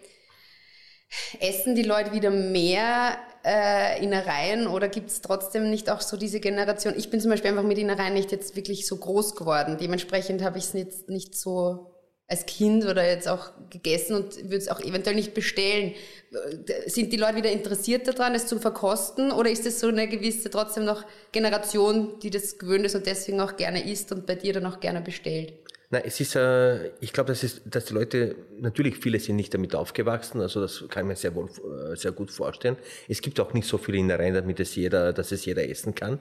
essen 1.40 1.74
die 1.74 1.82
Leute 1.82 2.12
wieder 2.12 2.30
mehr 2.30 3.16
äh, 3.44 4.02
Innereien 4.02 4.66
oder 4.66 4.88
gibt 4.88 5.08
es 5.10 5.20
trotzdem 5.20 5.70
nicht 5.70 5.88
auch 5.88 6.00
so 6.00 6.16
diese 6.16 6.40
Generation? 6.40 6.94
Ich 6.96 7.10
bin 7.10 7.20
zum 7.20 7.30
Beispiel 7.30 7.50
einfach 7.50 7.62
mit 7.62 7.78
Innereien 7.78 8.14
nicht 8.14 8.32
jetzt 8.32 8.56
wirklich 8.56 8.86
so 8.86 8.96
groß 8.96 9.36
geworden. 9.36 9.78
Dementsprechend 9.78 10.42
habe 10.42 10.58
ich 10.58 10.64
es 10.64 10.72
jetzt 10.72 11.08
nicht 11.08 11.36
so 11.36 11.92
als 12.28 12.44
Kind 12.46 12.84
oder 12.84 13.08
jetzt 13.08 13.28
auch 13.28 13.52
gegessen 13.70 14.16
und 14.16 14.36
würde 14.44 14.56
es 14.56 14.68
auch 14.68 14.80
eventuell 14.80 15.14
nicht 15.14 15.32
bestellen. 15.34 15.92
Äh, 16.32 16.90
Sind 16.90 17.12
die 17.12 17.16
Leute 17.16 17.36
wieder 17.36 17.52
interessiert 17.52 18.08
daran, 18.08 18.34
es 18.34 18.46
zu 18.46 18.58
verkosten 18.58 19.30
oder 19.30 19.48
ist 19.50 19.64
es 19.66 19.78
so 19.80 19.88
eine 19.88 20.08
gewisse 20.08 20.50
trotzdem 20.50 20.84
noch 20.84 21.04
Generation, 21.32 22.18
die 22.20 22.30
das 22.30 22.58
gewöhnt 22.58 22.84
ist 22.84 22.96
und 22.96 23.06
deswegen 23.06 23.40
auch 23.40 23.56
gerne 23.56 23.88
isst 23.88 24.10
und 24.12 24.26
bei 24.26 24.34
dir 24.34 24.52
dann 24.54 24.66
auch 24.66 24.80
gerne 24.80 25.00
bestellt? 25.02 25.52
Na, 25.90 26.00
es 26.00 26.18
ist, 26.18 26.34
äh, 26.34 26.88
ich 27.00 27.12
glaube, 27.12 27.28
dass, 27.28 27.44
es- 27.44 27.60
dass 27.64 27.84
die 27.84 27.94
Leute, 27.94 28.34
natürlich 28.58 28.96
viele 28.96 29.20
sind 29.20 29.36
nicht 29.36 29.54
damit 29.54 29.76
aufgewachsen, 29.76 30.40
also 30.40 30.60
das 30.60 30.82
kann 30.88 31.04
ich 31.04 31.08
mir 31.10 31.14
sehr, 31.16 31.32
wohl, 31.36 31.48
äh, 31.48 31.94
sehr 31.94 32.10
gut 32.10 32.32
vorstellen. 32.32 32.76
Es 33.08 33.20
gibt 33.22 33.38
auch 33.38 33.52
nicht 33.54 33.68
so 33.68 33.78
viele 33.78 33.98
Innereien, 33.98 34.34
damit 34.34 34.58
es 34.58 34.74
jeder, 34.74 35.12
dass 35.12 35.30
es 35.30 35.44
jeder 35.44 35.68
essen 35.68 35.94
kann. 35.94 36.18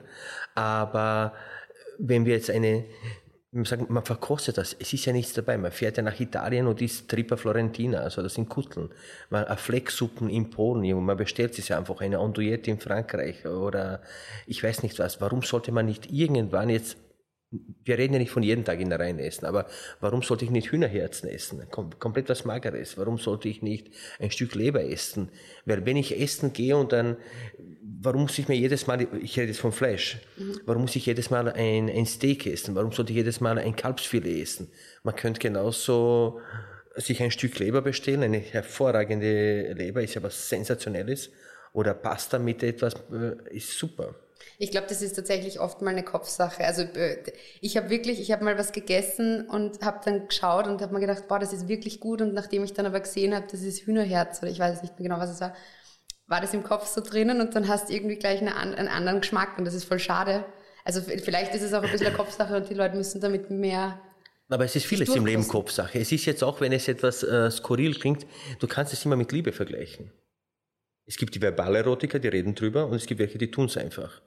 Aber 0.54 1.32
wenn 1.98 2.24
wir 2.26 2.34
jetzt 2.34 2.48
eine, 2.50 2.84
sagen, 3.64 3.86
man 3.88 4.04
verkostet 4.04 4.58
das, 4.58 4.76
es 4.78 4.92
ist 4.92 5.04
ja 5.06 5.12
nichts 5.12 5.32
dabei. 5.32 5.56
Man 5.56 5.72
fährt 5.72 5.96
ja 5.96 6.02
nach 6.02 6.18
Italien 6.18 6.66
und 6.66 6.82
isst 6.82 7.08
Trippa 7.08 7.36
Florentina, 7.36 8.00
also 8.00 8.22
das 8.22 8.34
sind 8.34 8.48
Kutteln. 8.48 8.90
Man, 9.30 9.46
Flecksuppen 9.56 10.28
in 10.28 10.50
Polen, 10.50 11.04
man 11.04 11.16
bestellt 11.16 11.54
sich 11.54 11.68
ja 11.68 11.78
einfach 11.78 12.00
eine 12.00 12.18
Andouillette 12.18 12.70
in 12.70 12.78
Frankreich 12.78 13.46
oder 13.46 14.02
ich 14.46 14.62
weiß 14.62 14.82
nicht 14.82 14.98
was. 14.98 15.20
Warum 15.20 15.42
sollte 15.42 15.72
man 15.72 15.86
nicht 15.86 16.10
irgendwann 16.10 16.70
jetzt 16.70 16.98
wir 17.84 17.96
reden 17.96 18.14
ja 18.14 18.18
nicht 18.18 18.32
von 18.32 18.42
jeden 18.42 18.64
Tag 18.64 18.80
Innereien 18.80 19.20
essen, 19.20 19.46
aber 19.46 19.66
warum 20.00 20.22
sollte 20.22 20.44
ich 20.44 20.50
nicht 20.50 20.72
Hühnerherzen 20.72 21.28
essen? 21.28 21.62
Kom 21.70 21.96
komplett 21.98 22.28
was 22.28 22.44
Mageres. 22.44 22.98
Warum 22.98 23.18
sollte 23.18 23.48
ich 23.48 23.62
nicht 23.62 23.90
ein 24.18 24.32
Stück 24.32 24.54
Leber 24.56 24.84
essen? 24.84 25.30
Weil 25.64 25.86
wenn 25.86 25.96
ich 25.96 26.20
essen 26.20 26.52
gehe 26.52 26.76
und 26.76 26.92
dann, 26.92 27.16
warum 28.06 28.22
muss 28.22 28.38
ich 28.38 28.48
mir 28.48 28.56
jedes 28.56 28.86
Mal, 28.86 29.06
ich 29.20 29.36
rede 29.36 29.48
jetzt 29.48 29.60
vom 29.60 29.72
Fleisch, 29.72 30.18
warum 30.64 30.82
muss 30.82 30.96
ich 30.96 31.04
jedes 31.04 31.28
Mal 31.30 31.48
ein, 31.52 31.90
ein 31.90 32.06
Steak 32.06 32.46
essen? 32.46 32.74
Warum 32.74 32.92
sollte 32.92 33.12
ich 33.12 33.16
jedes 33.16 33.40
Mal 33.40 33.58
ein 33.58 33.76
Kalbsfilet 33.76 34.42
essen? 34.42 34.70
Man 35.02 35.14
könnte 35.14 35.40
genauso 35.40 36.40
sich 36.94 37.22
ein 37.22 37.30
Stück 37.30 37.58
Leber 37.58 37.82
bestellen, 37.82 38.22
eine 38.22 38.38
hervorragende 38.38 39.72
Leber, 39.74 40.02
ist 40.02 40.14
ja 40.14 40.22
was 40.22 40.48
Sensationelles. 40.48 41.30
Oder 41.72 41.92
Pasta 41.92 42.38
mit 42.38 42.62
etwas, 42.62 42.94
äh, 43.12 43.54
ist 43.54 43.78
super. 43.78 44.14
Ich 44.58 44.70
glaube, 44.70 44.86
das 44.88 45.02
ist 45.02 45.14
tatsächlich 45.14 45.60
oft 45.60 45.82
mal 45.82 45.90
eine 45.90 46.02
Kopfsache. 46.02 46.64
Also 46.64 46.82
äh, 46.82 47.18
ich 47.60 47.76
habe 47.76 47.90
wirklich, 47.90 48.20
ich 48.20 48.32
habe 48.32 48.44
mal 48.44 48.56
was 48.56 48.72
gegessen 48.72 49.46
und 49.46 49.84
habe 49.84 50.00
dann 50.04 50.28
geschaut 50.28 50.66
und 50.66 50.80
habe 50.80 50.94
mir 50.94 51.00
gedacht, 51.00 51.28
boah, 51.28 51.38
das 51.38 51.52
ist 51.52 51.68
wirklich 51.68 52.00
gut. 52.00 52.22
Und 52.22 52.32
nachdem 52.32 52.64
ich 52.64 52.72
dann 52.72 52.86
aber 52.86 53.00
gesehen 53.00 53.34
habe, 53.34 53.46
das 53.50 53.60
ist 53.60 53.82
Hühnerherz 53.82 54.40
oder 54.40 54.50
ich 54.50 54.58
weiß 54.58 54.80
nicht 54.82 54.98
mehr 54.98 55.08
genau, 55.08 55.20
was 55.20 55.30
es 55.30 55.40
war, 55.40 55.54
war 56.26 56.40
das 56.40 56.54
im 56.54 56.62
Kopf 56.62 56.86
so 56.86 57.00
drinnen 57.00 57.40
und 57.40 57.54
dann 57.54 57.68
hast 57.68 57.88
du 57.88 57.94
irgendwie 57.94 58.16
gleich 58.16 58.40
eine, 58.40 58.56
einen 58.56 58.88
anderen 58.88 59.20
Geschmack 59.20 59.58
und 59.58 59.64
das 59.64 59.74
ist 59.74 59.84
voll 59.84 59.98
schade. 59.98 60.44
Also 60.84 61.00
vielleicht 61.00 61.54
ist 61.54 61.62
es 61.62 61.72
auch 61.72 61.82
ein 61.82 61.90
bisschen 61.90 62.08
eine 62.08 62.16
Kopfsache 62.18 62.56
und 62.56 62.68
die 62.68 62.74
Leute 62.74 62.96
müssen 62.96 63.20
damit 63.20 63.50
mehr. 63.50 64.00
Aber 64.48 64.64
es 64.64 64.76
ist 64.76 64.86
vieles 64.86 65.14
im 65.14 65.26
Leben. 65.26 65.46
Kopfsache. 65.46 65.98
Es 65.98 66.12
ist 66.12 66.24
jetzt 66.24 66.44
auch, 66.44 66.60
wenn 66.60 66.72
es 66.72 66.86
etwas 66.86 67.22
äh, 67.22 67.50
skurril 67.50 67.94
klingt, 67.94 68.26
du 68.60 68.68
kannst 68.68 68.92
es 68.92 69.04
immer 69.04 69.16
mit 69.16 69.32
Liebe 69.32 69.52
vergleichen. 69.52 70.12
Es 71.04 71.16
gibt 71.16 71.34
die 71.34 71.40
Verbalerotiker, 71.40 72.18
die 72.18 72.28
reden 72.28 72.54
drüber, 72.54 72.86
und 72.86 72.96
es 72.96 73.06
gibt 73.06 73.20
welche, 73.20 73.38
die 73.38 73.50
tun 73.50 73.66
es 73.66 73.76
einfach. 73.76 74.22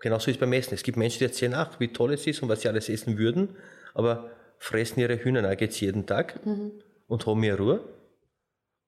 Genauso 0.00 0.30
ist 0.30 0.36
es 0.36 0.40
beim 0.40 0.52
Essen. 0.52 0.74
Es 0.74 0.82
gibt 0.82 0.98
Menschen, 0.98 1.18
die 1.18 1.24
erzählen, 1.24 1.54
ach, 1.54 1.80
wie 1.80 1.88
toll 1.88 2.12
es 2.12 2.26
ist 2.26 2.42
und 2.42 2.48
was 2.48 2.62
sie 2.62 2.68
alles 2.68 2.88
essen 2.88 3.16
würden, 3.16 3.56
aber 3.94 4.30
fressen 4.58 5.00
ihre 5.00 5.22
Hühnernuggets 5.22 5.80
jeden 5.80 6.06
Tag 6.06 6.40
und 7.06 7.26
haben 7.26 7.42
ihre 7.42 7.58
Ruhe. 7.58 7.80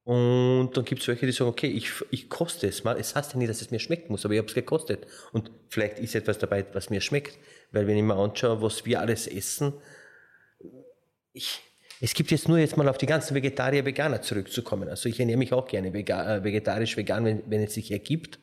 Und 0.07 0.71
dann 0.77 0.85
gibt 0.85 1.03
es 1.03 1.09
welche, 1.09 1.27
die 1.27 1.33
sagen, 1.33 1.51
okay, 1.51 1.67
ich, 1.67 1.91
ich 2.13 2.29
koste 2.29 2.69
es 2.69 2.85
mal. 2.85 2.97
Es 2.97 3.17
heißt 3.17 3.33
ja 3.33 3.39
nicht, 3.39 3.51
dass 3.51 3.61
es 3.61 3.73
mir 3.73 3.81
schmecken 3.81 4.13
muss, 4.13 4.25
aber 4.25 4.35
ich 4.35 4.39
habe 4.39 4.47
es 4.47 4.55
gekostet. 4.55 5.05
Und 5.33 5.51
vielleicht 5.69 5.99
ist 5.99 6.15
etwas 6.15 6.39
dabei, 6.39 6.65
was 6.75 6.91
mir 6.91 7.01
schmeckt. 7.01 7.37
Weil 7.73 7.89
wenn 7.89 7.97
ich 7.97 8.05
mir 8.05 8.15
anschaue, 8.15 8.63
was 8.63 8.87
wir 8.87 9.01
alles 9.01 9.27
essen, 9.27 9.73
ich, 11.33 11.61
es 12.01 12.15
gibt 12.15 12.31
jetzt 12.31 12.47
nur 12.47 12.57
jetzt 12.59 12.77
mal 12.77 12.89
auf 12.89 12.99
die 12.99 13.07
ganzen 13.07 13.35
Vegetarier, 13.35 13.85
Veganer 13.85 14.23
zurückzukommen. 14.23 14.89
Also 14.89 15.09
ich 15.09 15.19
ernähre 15.19 15.39
mich 15.39 15.53
auch 15.53 15.67
gerne 15.67 15.93
vega, 15.93 16.37
äh, 16.37 16.45
vegetarisch, 16.45 16.97
vegan, 16.97 17.25
wenn, 17.25 17.43
wenn 17.51 17.65
es 17.65 17.75
sich 17.75 17.91
ergibt. 17.91 18.39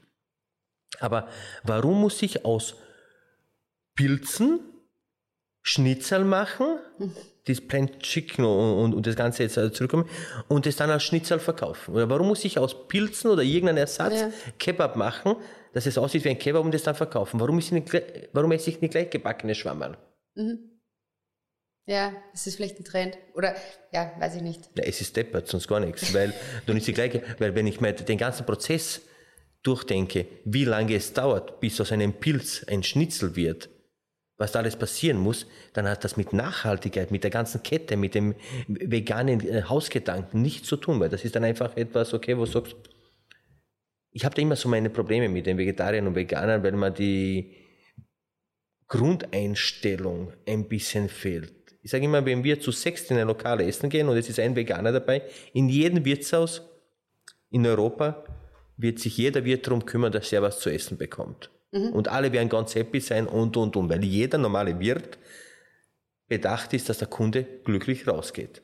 Aber 1.00 1.29
warum 1.63 2.01
muss 2.01 2.22
ich 2.24 2.43
aus 2.43 2.75
Pilzen 3.96 4.60
Schnitzel 5.62 6.25
machen, 6.25 6.77
das 7.46 7.60
Plain 7.62 8.00
Chicken 8.00 8.46
und, 8.46 8.84
und, 8.84 8.94
und 8.94 9.08
das 9.08 9.16
Ganze 9.16 9.44
jetzt 9.44 9.58
äh, 9.58 9.72
zurückkommen 9.72 10.10
und 10.48 10.66
das 10.66 10.76
dann 10.76 10.90
als 10.90 11.04
Schnitzel 11.04 11.40
verkaufen? 11.40 11.94
Oder 11.94 12.10
warum 12.10 12.28
muss 12.28 12.46
ich 12.46 12.58
aus 12.58 12.88
Pilzen 12.88 13.30
oder 13.32 13.44
irgendeinen 13.44 13.80
Ersatz 13.80 14.22
Ja. 14.22 14.32
Kebab 14.58 14.96
machen, 14.96 15.36
dass 15.74 15.86
es 15.86 15.98
aussieht 15.98 16.24
wie 16.24 16.30
ein 16.30 16.40
Kebab 16.40 16.64
und 16.64 16.74
das 16.74 16.84
dann 16.84 16.96
verkaufen? 16.96 17.40
Warum, 17.40 17.60
ist 17.60 17.72
nicht, 17.72 17.92
warum 18.32 18.52
esse 18.52 18.70
ich 18.70 18.82
nicht 18.82 18.92
gleich 18.92 19.10
gebackene 19.10 19.56
Schwammerl? 19.56 19.98
Ja, 21.86 22.14
das 22.32 22.48
ist 22.48 22.56
vielleicht 22.56 22.80
ein 22.80 22.86
Trend. 22.86 23.18
Oder 23.34 23.56
ja, 23.92 24.14
weiß 24.20 24.36
ich 24.36 24.42
nicht. 24.42 24.70
Ja, 24.78 24.84
es 24.86 25.02
ist 25.02 25.16
deppert, 25.18 25.48
sonst 25.48 25.68
gar 25.68 25.80
nichts. 25.80 26.14
Weil 26.14 26.34
du 26.66 26.74
nicht 26.74 26.88
die 26.88 26.94
gleiche, 26.94 27.24
weil 27.40 27.56
wenn 27.56 27.68
ich 27.68 27.82
mir 27.82 27.94
den 27.94 28.18
ganzen 28.18 28.46
Prozess 28.46 29.02
durchdenke, 29.64 30.28
wie 30.46 30.66
lange 30.66 30.96
es 30.96 31.14
dauert, 31.14 31.60
bis 31.60 31.80
aus 31.82 31.92
einem 31.92 32.14
Pilz 32.14 32.66
ein 32.68 32.84
Schnitzel 32.84 33.36
wird, 33.36 33.70
was 34.44 34.52
da 34.52 34.60
alles 34.60 34.76
passieren 34.76 35.20
muss, 35.20 35.48
dann 35.72 35.88
hat 35.88 36.04
das 36.04 36.18
mit 36.18 36.34
Nachhaltigkeit, 36.34 37.12
mit 37.12 37.24
der 37.24 37.32
ganzen 37.32 37.64
Kette, 37.64 37.96
mit 37.96 38.14
dem 38.14 38.36
veganen 38.68 39.40
äh, 39.40 39.64
Hausgedanken 39.64 40.42
nichts 40.42 40.68
zu 40.68 40.76
tun, 40.76 41.00
weil 41.00 41.08
das 41.08 41.24
ist 41.24 41.34
dann 41.38 41.46
einfach 41.46 41.78
etwas, 41.78 42.14
okay, 42.14 42.38
wo 42.38 42.44
du 42.44 42.52
sagst, 42.52 42.76
ich 44.12 44.26
habe 44.26 44.36
da 44.36 44.42
immer 44.42 44.58
so 44.58 44.68
meine 44.68 44.90
Probleme 44.90 45.30
mit 45.30 45.46
den 45.46 45.58
Vegetariern 45.58 46.08
und 46.08 46.16
Veganern, 46.16 46.62
weil 46.62 46.74
man 46.74 46.94
die 46.94 47.56
Grundeinstellung 48.90 50.34
ein 50.46 50.68
bisschen 50.68 51.08
fehlt. 51.08 51.54
Ich 51.82 51.92
sage 51.92 52.04
immer, 52.04 52.26
wenn 52.26 52.44
wir 52.44 52.60
zu 52.60 52.72
sechs 52.72 53.10
in 53.10 53.18
ein 53.18 53.28
Lokal 53.28 53.62
essen 53.62 53.90
gehen 53.90 54.10
und 54.10 54.18
es 54.18 54.28
ist 54.28 54.42
ein 54.42 54.58
Veganer 54.58 54.92
dabei, 54.92 55.22
in 55.54 55.70
jedem 55.70 56.04
Wirtshaus 56.04 56.62
in 57.50 57.66
Europa 57.66 58.26
wird 58.76 59.00
sich 59.00 59.16
jeder 59.16 59.46
Wirt 59.46 59.68
darum 59.68 59.86
kümmern, 59.86 60.12
dass 60.12 60.34
er 60.34 60.42
was 60.42 60.60
zu 60.60 60.70
essen 60.70 60.98
bekommt. 60.98 61.50
Und 61.92 62.08
alle 62.08 62.32
werden 62.32 62.50
ganz 62.50 62.75
happy 62.75 63.00
sein 63.00 63.27
und, 63.27 63.58
und, 63.58 63.75
und, 63.75 63.89
weil 63.89 64.03
jeder 64.03 64.38
normale 64.38 64.80
Wirt 64.80 65.18
bedacht 66.27 66.74
ist, 66.74 66.89
dass 66.89 67.00
der 67.00 67.08
Kunde 67.08 67.44
glücklich 67.63 68.08
rausgeht. 68.08 68.62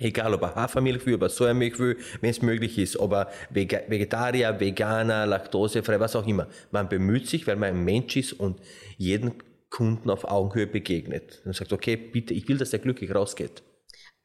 Egal, 0.00 0.34
ob 0.34 0.42
er 0.42 0.54
Hafermilch 0.54 1.06
will, 1.06 1.14
ob 1.14 1.22
er 1.22 1.28
Sojamilch 1.30 1.78
will, 1.78 1.96
wenn 2.20 2.30
es 2.30 2.42
möglich 2.42 2.76
ist, 2.78 2.98
ob 2.98 3.12
er 3.12 3.30
Vegetarier, 3.48 4.60
Veganer, 4.60 5.24
Laktosefrei, 5.24 5.98
was 5.98 6.14
auch 6.14 6.26
immer. 6.26 6.46
Man 6.72 6.90
bemüht 6.90 7.26
sich, 7.26 7.46
weil 7.46 7.56
man 7.56 7.70
ein 7.70 7.84
Mensch 7.84 8.16
ist 8.16 8.34
und 8.34 8.60
jeden 8.98 9.32
Kunden 9.70 10.10
auf 10.10 10.24
Augenhöhe 10.24 10.66
begegnet. 10.66 11.40
Und 11.46 11.56
sagt, 11.56 11.72
okay, 11.72 11.96
bitte, 11.96 12.34
ich 12.34 12.46
will, 12.48 12.58
dass 12.58 12.70
der 12.70 12.80
glücklich 12.80 13.14
rausgeht. 13.14 13.62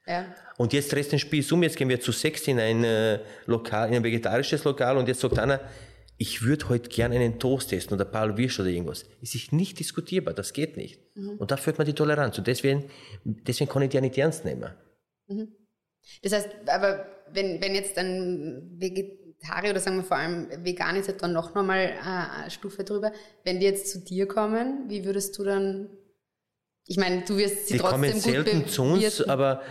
Ja. 0.05 0.25
Und 0.57 0.73
jetzt 0.73 0.91
dreht 0.91 1.09
den 1.11 1.19
Spieß 1.19 1.51
um, 1.53 1.63
jetzt 1.63 1.77
gehen 1.77 1.87
wir 1.87 2.01
zu 2.01 2.11
sechs 2.11 2.47
in 2.47 2.59
ein 2.59 2.83
äh, 2.83 3.19
Lokal, 3.45 3.87
in 3.89 3.95
ein 3.95 4.03
vegetarisches 4.03 4.63
Lokal 4.65 4.97
und 4.97 5.07
jetzt 5.07 5.21
sagt 5.21 5.39
einer, 5.39 5.61
ich 6.21 6.43
würde 6.43 6.69
heute 6.69 6.87
gerne 6.87 7.15
einen 7.15 7.39
Toast 7.39 7.73
essen 7.73 7.95
oder 7.95 8.05
ein 8.05 8.11
paar 8.11 8.37
Würst 8.37 8.59
oder 8.59 8.69
irgendwas. 8.69 9.05
Ist 9.21 9.51
nicht 9.53 9.79
diskutierbar, 9.79 10.35
das 10.35 10.53
geht 10.53 10.77
nicht. 10.77 10.99
Und 11.15 11.49
da 11.49 11.57
führt 11.57 11.79
man 11.79 11.87
die 11.87 11.95
Toleranz. 11.95 12.37
Und 12.37 12.45
deswegen, 12.45 12.91
deswegen 13.23 13.67
kann 13.71 13.81
ich 13.81 13.89
die 13.89 13.97
ja 13.97 14.01
nicht 14.01 14.15
ernst 14.19 14.45
nehmen. 14.45 14.69
Das 16.21 16.33
heißt, 16.33 16.49
aber 16.67 17.07
wenn, 17.33 17.59
wenn 17.59 17.73
jetzt 17.73 17.97
ein 17.97 18.69
Vegetarier 18.77 19.71
oder 19.71 19.79
sagen 19.79 19.97
wir 19.97 20.03
vor 20.03 20.17
allem 20.17 20.47
vegan 20.63 20.95
ist 20.95 21.07
ja 21.07 21.13
dann 21.13 21.33
noch 21.33 21.55
nochmal 21.55 21.85
äh, 21.85 22.41
eine 22.41 22.51
Stufe 22.51 22.83
drüber, 22.83 23.11
wenn 23.43 23.59
die 23.59 23.65
jetzt 23.65 23.91
zu 23.91 23.99
dir 23.99 24.27
kommen, 24.27 24.89
wie 24.89 25.03
würdest 25.05 25.35
du 25.39 25.43
dann, 25.43 25.89
ich 26.85 26.97
meine, 26.97 27.23
du 27.23 27.35
wirst 27.35 27.67
sie 27.67 27.73
Die 27.73 27.79
trotzdem 27.79 28.01
kommen 28.01 28.13
gut 28.13 28.21
selten 28.21 28.67
zu 28.67 28.83
uns, 28.83 29.21
aber 29.23 29.63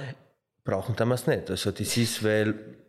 brauchen 0.64 0.96
damals 0.96 1.28
nicht. 1.28 1.48
Also 1.48 1.70
das 1.70 1.96
ist, 1.96 2.24
weil 2.24 2.79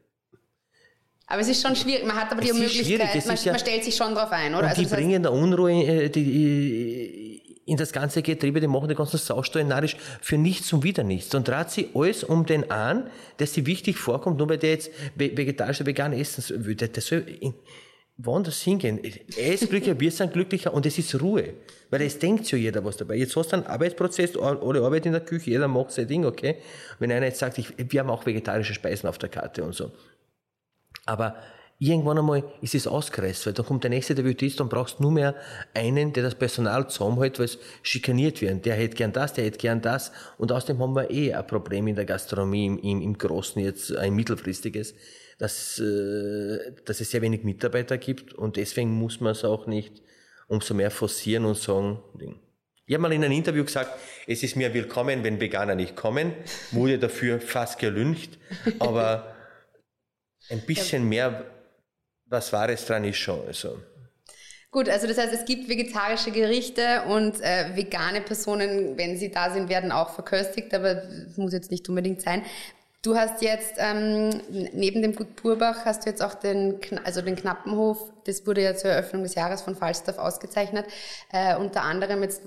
Aber 1.32 1.40
es 1.42 1.48
ist 1.48 1.62
schon 1.66 1.76
schwierig, 1.76 2.06
man 2.06 2.16
hat 2.18 2.32
aber 2.32 2.42
die 2.42 2.50
Es 2.50 2.56
ist 2.58 2.62
Möglichkeit, 2.78 3.26
man, 3.26 3.36
ja- 3.38 3.52
man 3.54 3.60
stellt 3.60 3.84
sich 3.84 3.96
schon 3.96 4.14
drauf 4.14 4.32
ein, 4.32 4.54
oder? 4.54 4.64
und 4.64 4.70
Also 4.70 4.82
die 4.82 4.88
bringen 4.88 5.24
der 5.24 5.32
Unruhe 5.32 5.72
äh, 5.72 6.10
die, 6.10 7.42
in 7.66 7.78
das 7.78 7.92
ganze 7.94 8.22
Getriebe, 8.22 8.60
die 8.60 8.68
machen 8.68 8.88
den 8.88 8.98
ganzen 8.98 9.18
Saustall 9.18 9.64
narrisch 9.64 9.96
für 10.22 10.38
nichts 10.38 10.74
und 10.74 10.84
wieder 10.84 11.04
nichts. 11.04 11.34
Und 11.34 11.48
dreht 11.48 11.70
sie 11.70 11.90
alles 11.94 12.24
um 12.24 12.46
den 12.46 12.70
an, 12.70 13.10
der 13.40 13.48
sie 13.48 13.66
wichtig 13.66 13.98
vorkommt, 13.98 14.38
nur 14.40 14.50
weil 14.50 14.58
der 14.58 14.72
jetzt 14.72 14.92
ve- 15.16 15.36
vegetarisch 15.38 15.80
oder 15.80 15.88
vegan 15.88 16.14
essen 16.14 16.66
will. 16.66 16.76
Der, 16.76 16.90
der 16.90 17.02
soll 17.02 17.24
in, 17.40 17.54
woanders 18.18 18.62
hingehen. 18.62 19.00
Er 19.38 19.54
ist 19.54 19.70
glücklicher, 19.70 20.00
wir 20.00 20.12
sind 20.12 20.34
glücklicher 20.34 20.74
und 20.74 20.86
es 20.86 20.98
ist 20.98 21.20
Ruhe. 21.22 21.54
Weil 21.90 22.02
es 22.02 22.20
denkt 22.20 22.52
ja 22.52 22.58
jeder 22.58 22.84
was 22.84 22.98
dabei. 22.98 23.16
Jetzt 23.16 23.36
hast 23.36 23.52
du 23.52 23.58
einen 23.58 23.68
Arbeitsprozess, 23.68 24.36
alle 24.36 24.82
Arbeit 24.82 25.06
in 25.06 25.12
der 25.14 25.22
Küche, 25.22 25.52
jeder 25.52 25.68
macht 25.68 25.92
sein 25.92 26.08
Ding, 26.08 26.26
okay. 26.26 26.56
Wenn 27.00 27.12
einer 27.12 27.28
jetzt 27.28 27.40
sagt, 27.40 27.58
ich, 27.58 27.68
wir 27.78 28.00
haben 28.02 28.10
auch 28.10 28.26
vegetarische 28.26 28.74
Speisen 28.74 29.08
auf 29.08 29.18
der 29.18 29.30
Karte 29.30 29.64
und 29.64 29.74
so. 29.76 29.92
Aber 31.06 31.36
irgendwann 31.82 32.20
einmal 32.20 32.44
ist 32.62 32.76
es 32.76 32.86
ausgereizt, 32.86 33.46
weil 33.46 33.54
dann 33.54 33.66
kommt 33.66 33.84
der 33.84 33.90
nächste, 33.90 34.14
der 34.14 34.24
Debütist 34.24 34.62
und 34.62 34.70
brauchst 34.70 35.00
nur 35.00 35.12
mehr 35.12 35.36
einen, 35.74 36.14
der 36.14 36.22
das 36.22 36.36
Personal 36.36 36.88
zusammenhält, 36.90 37.40
weil 37.40 37.46
es 37.46 37.58
schikaniert 37.82 38.40
wird. 38.42 38.66
Der 38.66 38.76
hätte 38.76 38.96
gern 38.96 39.12
das, 39.12 39.34
der 39.34 39.46
hätte 39.46 39.58
gern 39.58 39.82
das. 39.82 40.12
Und 40.38 40.52
außerdem 40.52 40.80
haben 40.80 40.96
wir 40.96 41.10
eh 41.10 41.34
ein 41.34 41.48
Problem 41.48 41.88
in 41.88 41.96
der 41.96 42.06
Gastronomie 42.06 42.68
im, 42.68 42.78
im, 42.78 43.02
im 43.02 43.18
Großen 43.18 43.62
jetzt, 43.62 43.96
ein 43.96 44.14
mittelfristiges, 44.14 44.94
dass, 45.40 45.80
äh, 45.80 46.74
dass 46.86 47.02
es 47.02 47.10
sehr 47.10 47.24
wenig 47.24 47.44
Mitarbeiter 47.44 47.98
gibt 47.98 48.34
und 48.34 48.58
deswegen 48.58 48.92
muss 48.92 49.20
man 49.20 49.32
es 49.32 49.44
auch 49.44 49.66
nicht 49.66 50.04
umso 50.48 50.76
mehr 50.76 50.92
forcieren 50.92 51.46
und 51.46 51.58
sagen, 51.58 52.00
ich 52.86 52.94
habe 52.94 53.02
mal 53.04 53.14
in 53.14 53.24
einem 53.24 53.34
Interview 53.34 53.64
gesagt, 53.64 53.98
es 54.28 54.44
ist 54.44 54.56
mir 54.56 54.74
willkommen, 54.74 55.24
wenn 55.24 55.40
Veganer 55.40 55.76
nicht 55.76 55.96
kommen, 55.96 56.34
wurde 56.72 57.00
dafür 57.00 57.40
fast 57.40 57.80
gelüncht, 57.80 58.38
aber 58.80 59.31
ein 60.52 60.62
bisschen 60.62 61.08
mehr 61.08 61.46
was 62.26 62.54
Wahres 62.54 62.86
dran 62.86 63.04
ist 63.04 63.18
schon. 63.18 63.46
Also. 63.46 63.78
Gut, 64.72 64.88
also 64.88 65.06
das 65.06 65.18
heißt, 65.18 65.34
es 65.34 65.44
gibt 65.44 65.68
vegetarische 65.68 66.32
Gerichte 66.32 67.04
und 67.10 67.42
äh, 67.42 67.76
vegane 67.76 68.22
Personen, 68.22 68.98
wenn 68.98 69.18
sie 69.18 69.30
da 69.30 69.50
sind, 69.50 69.68
werden 69.68 69.92
auch 69.92 70.12
verköstigt, 70.12 70.74
aber 70.74 70.96
das 70.96 71.36
muss 71.36 71.52
jetzt 71.52 71.72
nicht 71.72 71.88
unbedingt 71.90 72.22
sein. 72.22 72.44
Du 73.02 73.16
hast 73.16 73.42
jetzt 73.42 73.74
ähm, 73.80 74.30
neben 74.74 75.02
dem 75.02 75.16
Gut 75.16 75.36
Purbach 75.36 75.86
hast 75.86 76.06
du 76.06 76.10
jetzt 76.10 76.24
auch 76.24 76.36
den, 76.36 76.80
also 77.04 77.22
den 77.22 77.36
Knappenhof. 77.36 77.98
Das 78.26 78.46
wurde 78.46 78.62
ja 78.62 78.76
zur 78.76 78.92
Eröffnung 78.92 79.24
des 79.24 79.36
Jahres 79.36 79.64
von 79.64 79.76
Falstaff 79.76 80.20
ausgezeichnet. 80.20 80.86
Äh, 81.34 81.56
unter 81.56 81.82
anderem 81.82 82.22
jetzt 82.22 82.44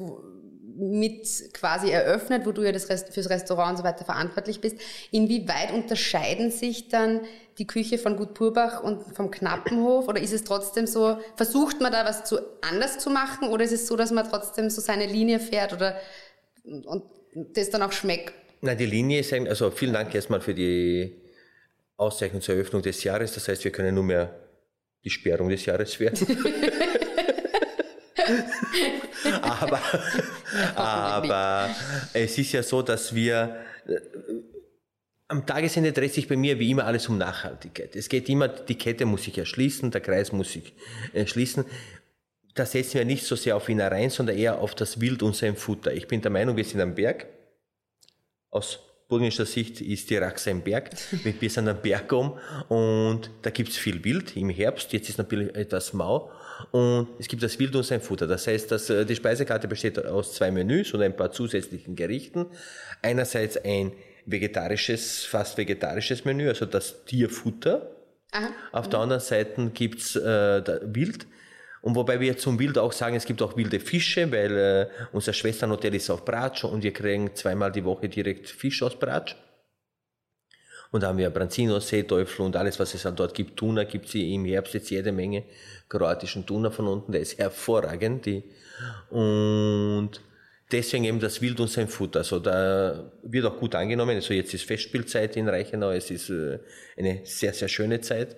mit 0.77 1.53
quasi 1.53 1.91
eröffnet, 1.91 2.45
wo 2.47 2.53
du 2.53 2.63
ja 2.63 2.73
das 2.73 2.89
Rest, 2.89 3.13
fürs 3.13 3.31
Restaurant 3.31 3.73
und 3.73 3.77
so 3.79 3.85
weiter 3.85 4.05
verantwortlich 4.05 4.61
bist. 4.61 4.77
Inwieweit 5.11 5.73
unterscheiden 5.73 6.51
sich 6.51 6.89
dann 6.89 7.21
die 7.59 7.67
Küche 7.67 7.99
von 7.99 8.17
Gut 8.17 8.35
Purbach 8.35 8.83
und 8.83 9.03
vom 9.15 9.31
Knappenhof? 9.31 10.09
Oder 10.09 10.21
ist 10.21 10.33
es 10.33 10.43
trotzdem 10.43 10.87
so, 10.87 11.19
versucht 11.37 11.81
man 11.81 11.93
da 11.93 12.05
was 12.05 12.25
zu 12.25 12.39
anders 12.63 12.99
zu 12.99 13.11
machen? 13.11 13.49
Oder 13.49 13.65
ist 13.65 13.73
es 13.73 13.87
so, 13.87 13.97
dass 13.97 14.11
man 14.11 14.29
trotzdem 14.29 14.71
so 14.71 14.81
seine 14.81 15.07
Linie 15.07 15.39
fährt 15.39 15.73
oder 15.73 15.97
und 16.65 17.05
das 17.35 17.71
dann 17.71 17.83
auch 17.83 17.93
schmeckt? 17.93 18.35
Nein, 18.61 18.79
die 18.79 18.87
Linie 18.87 19.21
ist 19.21 19.33
eigentlich, 19.33 19.51
also 19.51 19.71
vielen 19.71 19.93
Dank 19.93 20.15
erstmal 20.15 20.41
für 20.41 20.55
die 20.55 21.21
Auszeichnung 21.97 22.41
zur 22.43 22.57
Eröffnung 22.57 22.83
des 22.83 23.05
Jahres. 23.05 23.35
Das 23.35 23.47
heißt, 23.47 23.63
wir 23.63 23.71
können 23.71 23.95
nur 23.95 24.05
mehr 24.05 24.35
die 25.05 25.11
Sperrung 25.11 25.51
des 25.51 25.65
Jahres 25.67 26.01
werden. 26.01 26.27
aber, 29.43 29.81
aber 30.89 31.71
es 32.13 32.39
ist 32.39 32.53
ja 32.53 32.63
so, 32.63 32.83
dass 32.83 33.15
wir 33.15 33.57
äh, 33.87 33.97
am 35.29 35.47
Tagesende 35.47 35.93
dreht 35.93 36.13
sich 36.13 36.29
bei 36.29 36.37
mir 36.37 36.59
wie 36.59 36.71
immer 36.71 36.85
alles 36.85 37.09
um 37.09 37.19
Nachhaltigkeit. 37.19 37.97
Es 37.97 38.09
geht 38.09 38.29
immer, 38.29 38.49
die 38.49 38.77
Kette 38.77 39.07
muss 39.07 39.25
sich 39.25 39.39
erschließen, 39.39 39.91
der 39.91 40.01
Kreis 40.01 40.33
muss 40.33 40.53
sich 40.53 40.75
erschließen. 41.13 41.65
Da 42.55 42.67
setzen 42.67 42.95
wir 42.95 43.05
nicht 43.05 43.25
so 43.25 43.35
sehr 43.35 43.57
auf 43.57 43.69
Innereien, 43.69 44.11
sondern 44.11 44.37
eher 44.37 44.59
auf 44.59 44.75
das 44.75 45.01
Wild 45.01 45.23
und 45.23 45.35
sein 45.35 45.57
Futter. 45.57 45.93
Ich 45.93 46.07
bin 46.07 46.21
der 46.21 46.31
Meinung, 46.31 46.57
wir 46.57 46.65
sind 46.65 46.81
am 46.81 46.95
Berg. 46.95 47.27
Aus 48.51 48.79
burgischer 49.09 49.47
Sicht 49.47 49.81
ist 49.81 50.11
die 50.11 50.17
Raxe 50.17 50.51
ein 50.51 50.63
Berg. 50.63 50.91
Wir 51.41 51.51
sind 51.51 51.69
am 51.69 51.81
Berg 51.83 52.13
um 52.13 52.39
und 52.69 53.31
da 53.43 53.51
gibt's 53.51 53.77
viel 53.77 54.03
Wild 54.05 54.37
im 54.37 54.51
Herbst. 54.51 54.93
Jetzt 54.93 55.09
ist 55.09 55.19
natürlich 55.19 55.55
etwas 55.55 55.93
mau 55.93 56.31
und 56.71 57.09
es 57.19 57.29
gibt 57.29 57.43
das 57.43 57.59
Wild 57.59 57.75
und 57.77 57.85
sein 57.85 58.01
Futter. 58.01 58.27
Das 58.27 58.47
heißt, 58.47 58.71
dass 58.71 58.91
äh, 58.91 59.05
die 59.05 59.17
Speisekarte 59.17 59.69
besteht 59.69 60.05
aus 60.05 60.35
zwei 60.35 60.51
Menüs 60.51 60.93
und 60.95 61.03
ein 61.03 61.17
paar 61.17 61.33
zusätzlichen 61.33 61.97
Gerichten. 61.97 62.47
Einerseits 63.03 63.57
ein 63.65 63.93
vegetarisches, 64.27 65.25
fast 65.25 65.59
vegetarisches 65.59 66.25
Menü, 66.25 66.49
also 66.49 66.67
das 66.67 67.05
Tierfutter. 67.05 67.91
Aha. 68.33 68.49
Auf 68.73 68.89
der 68.89 69.01
anderen 69.01 69.21
Seite 69.21 69.71
gibt's 69.73 70.17
äh, 70.17 70.81
Wild. 70.85 71.27
Und 71.83 71.97
wobei 71.97 72.19
wir 72.19 72.39
zum 72.39 72.59
Wild 72.59 72.79
auch 72.79 72.93
sagen, 72.93 73.15
es 73.15 73.27
gibt 73.27 73.43
auch 73.43 73.57
wilde 73.57 73.79
Fische, 73.79 74.33
weil 74.33 74.57
äh, 74.57 74.87
unser 75.13 75.35
Schwesternhotel 75.35 75.95
ist 75.95 76.09
auf 76.09 76.25
Bratsch 76.25 76.65
und 76.65 76.83
wir 76.83 76.93
kriegen 76.93 77.35
zweimal 77.35 77.71
die 77.73 77.85
Woche 77.85 78.09
direkt 78.09 78.49
Fisch 78.49 78.83
aus 78.83 78.99
Bratsch. 78.99 79.37
Und 80.95 81.01
da 81.01 81.09
haben 81.09 81.19
wir 81.19 81.29
Branzino, 81.31 81.81
Seeteufel 81.81 82.47
und 82.47 82.55
alles, 82.55 82.79
was 82.79 82.95
es 82.95 83.03
dann 83.03 83.17
dort 83.17 83.35
gibt. 83.35 83.57
Tuna 83.57 83.83
gibt 83.83 84.07
es 84.07 84.15
im 84.15 84.45
Herbst 84.45 84.75
jetzt 84.75 84.91
jede 84.91 85.11
Menge. 85.11 85.43
Kroatischen 85.89 86.47
Tuna 86.47 86.71
von 86.71 86.87
unten, 86.87 87.11
der 87.11 87.21
ist 87.21 87.37
hervorragend. 87.37 88.27
Die. 88.27 88.45
Und 89.11 90.11
deswegen 90.71 91.03
eben 91.03 91.19
das 91.19 91.43
Wild 91.43 91.59
und 91.59 91.69
sein 91.69 91.89
Futter. 91.89 92.21
Also 92.21 92.39
da 92.39 93.11
wird 93.25 93.45
auch 93.45 93.59
gut 93.59 93.75
angenommen. 93.75 94.15
Also 94.15 94.35
jetzt 94.35 94.55
ist 94.55 94.67
Festspielzeit 94.67 95.37
in 95.37 95.49
Reichenau. 95.49 95.91
Es 95.91 96.13
ist 96.13 96.31
äh, 96.31 96.61
eine 96.97 97.23
sehr, 97.25 97.53
sehr 97.55 97.67
schöne 97.67 98.01
Zeit. 98.01 98.37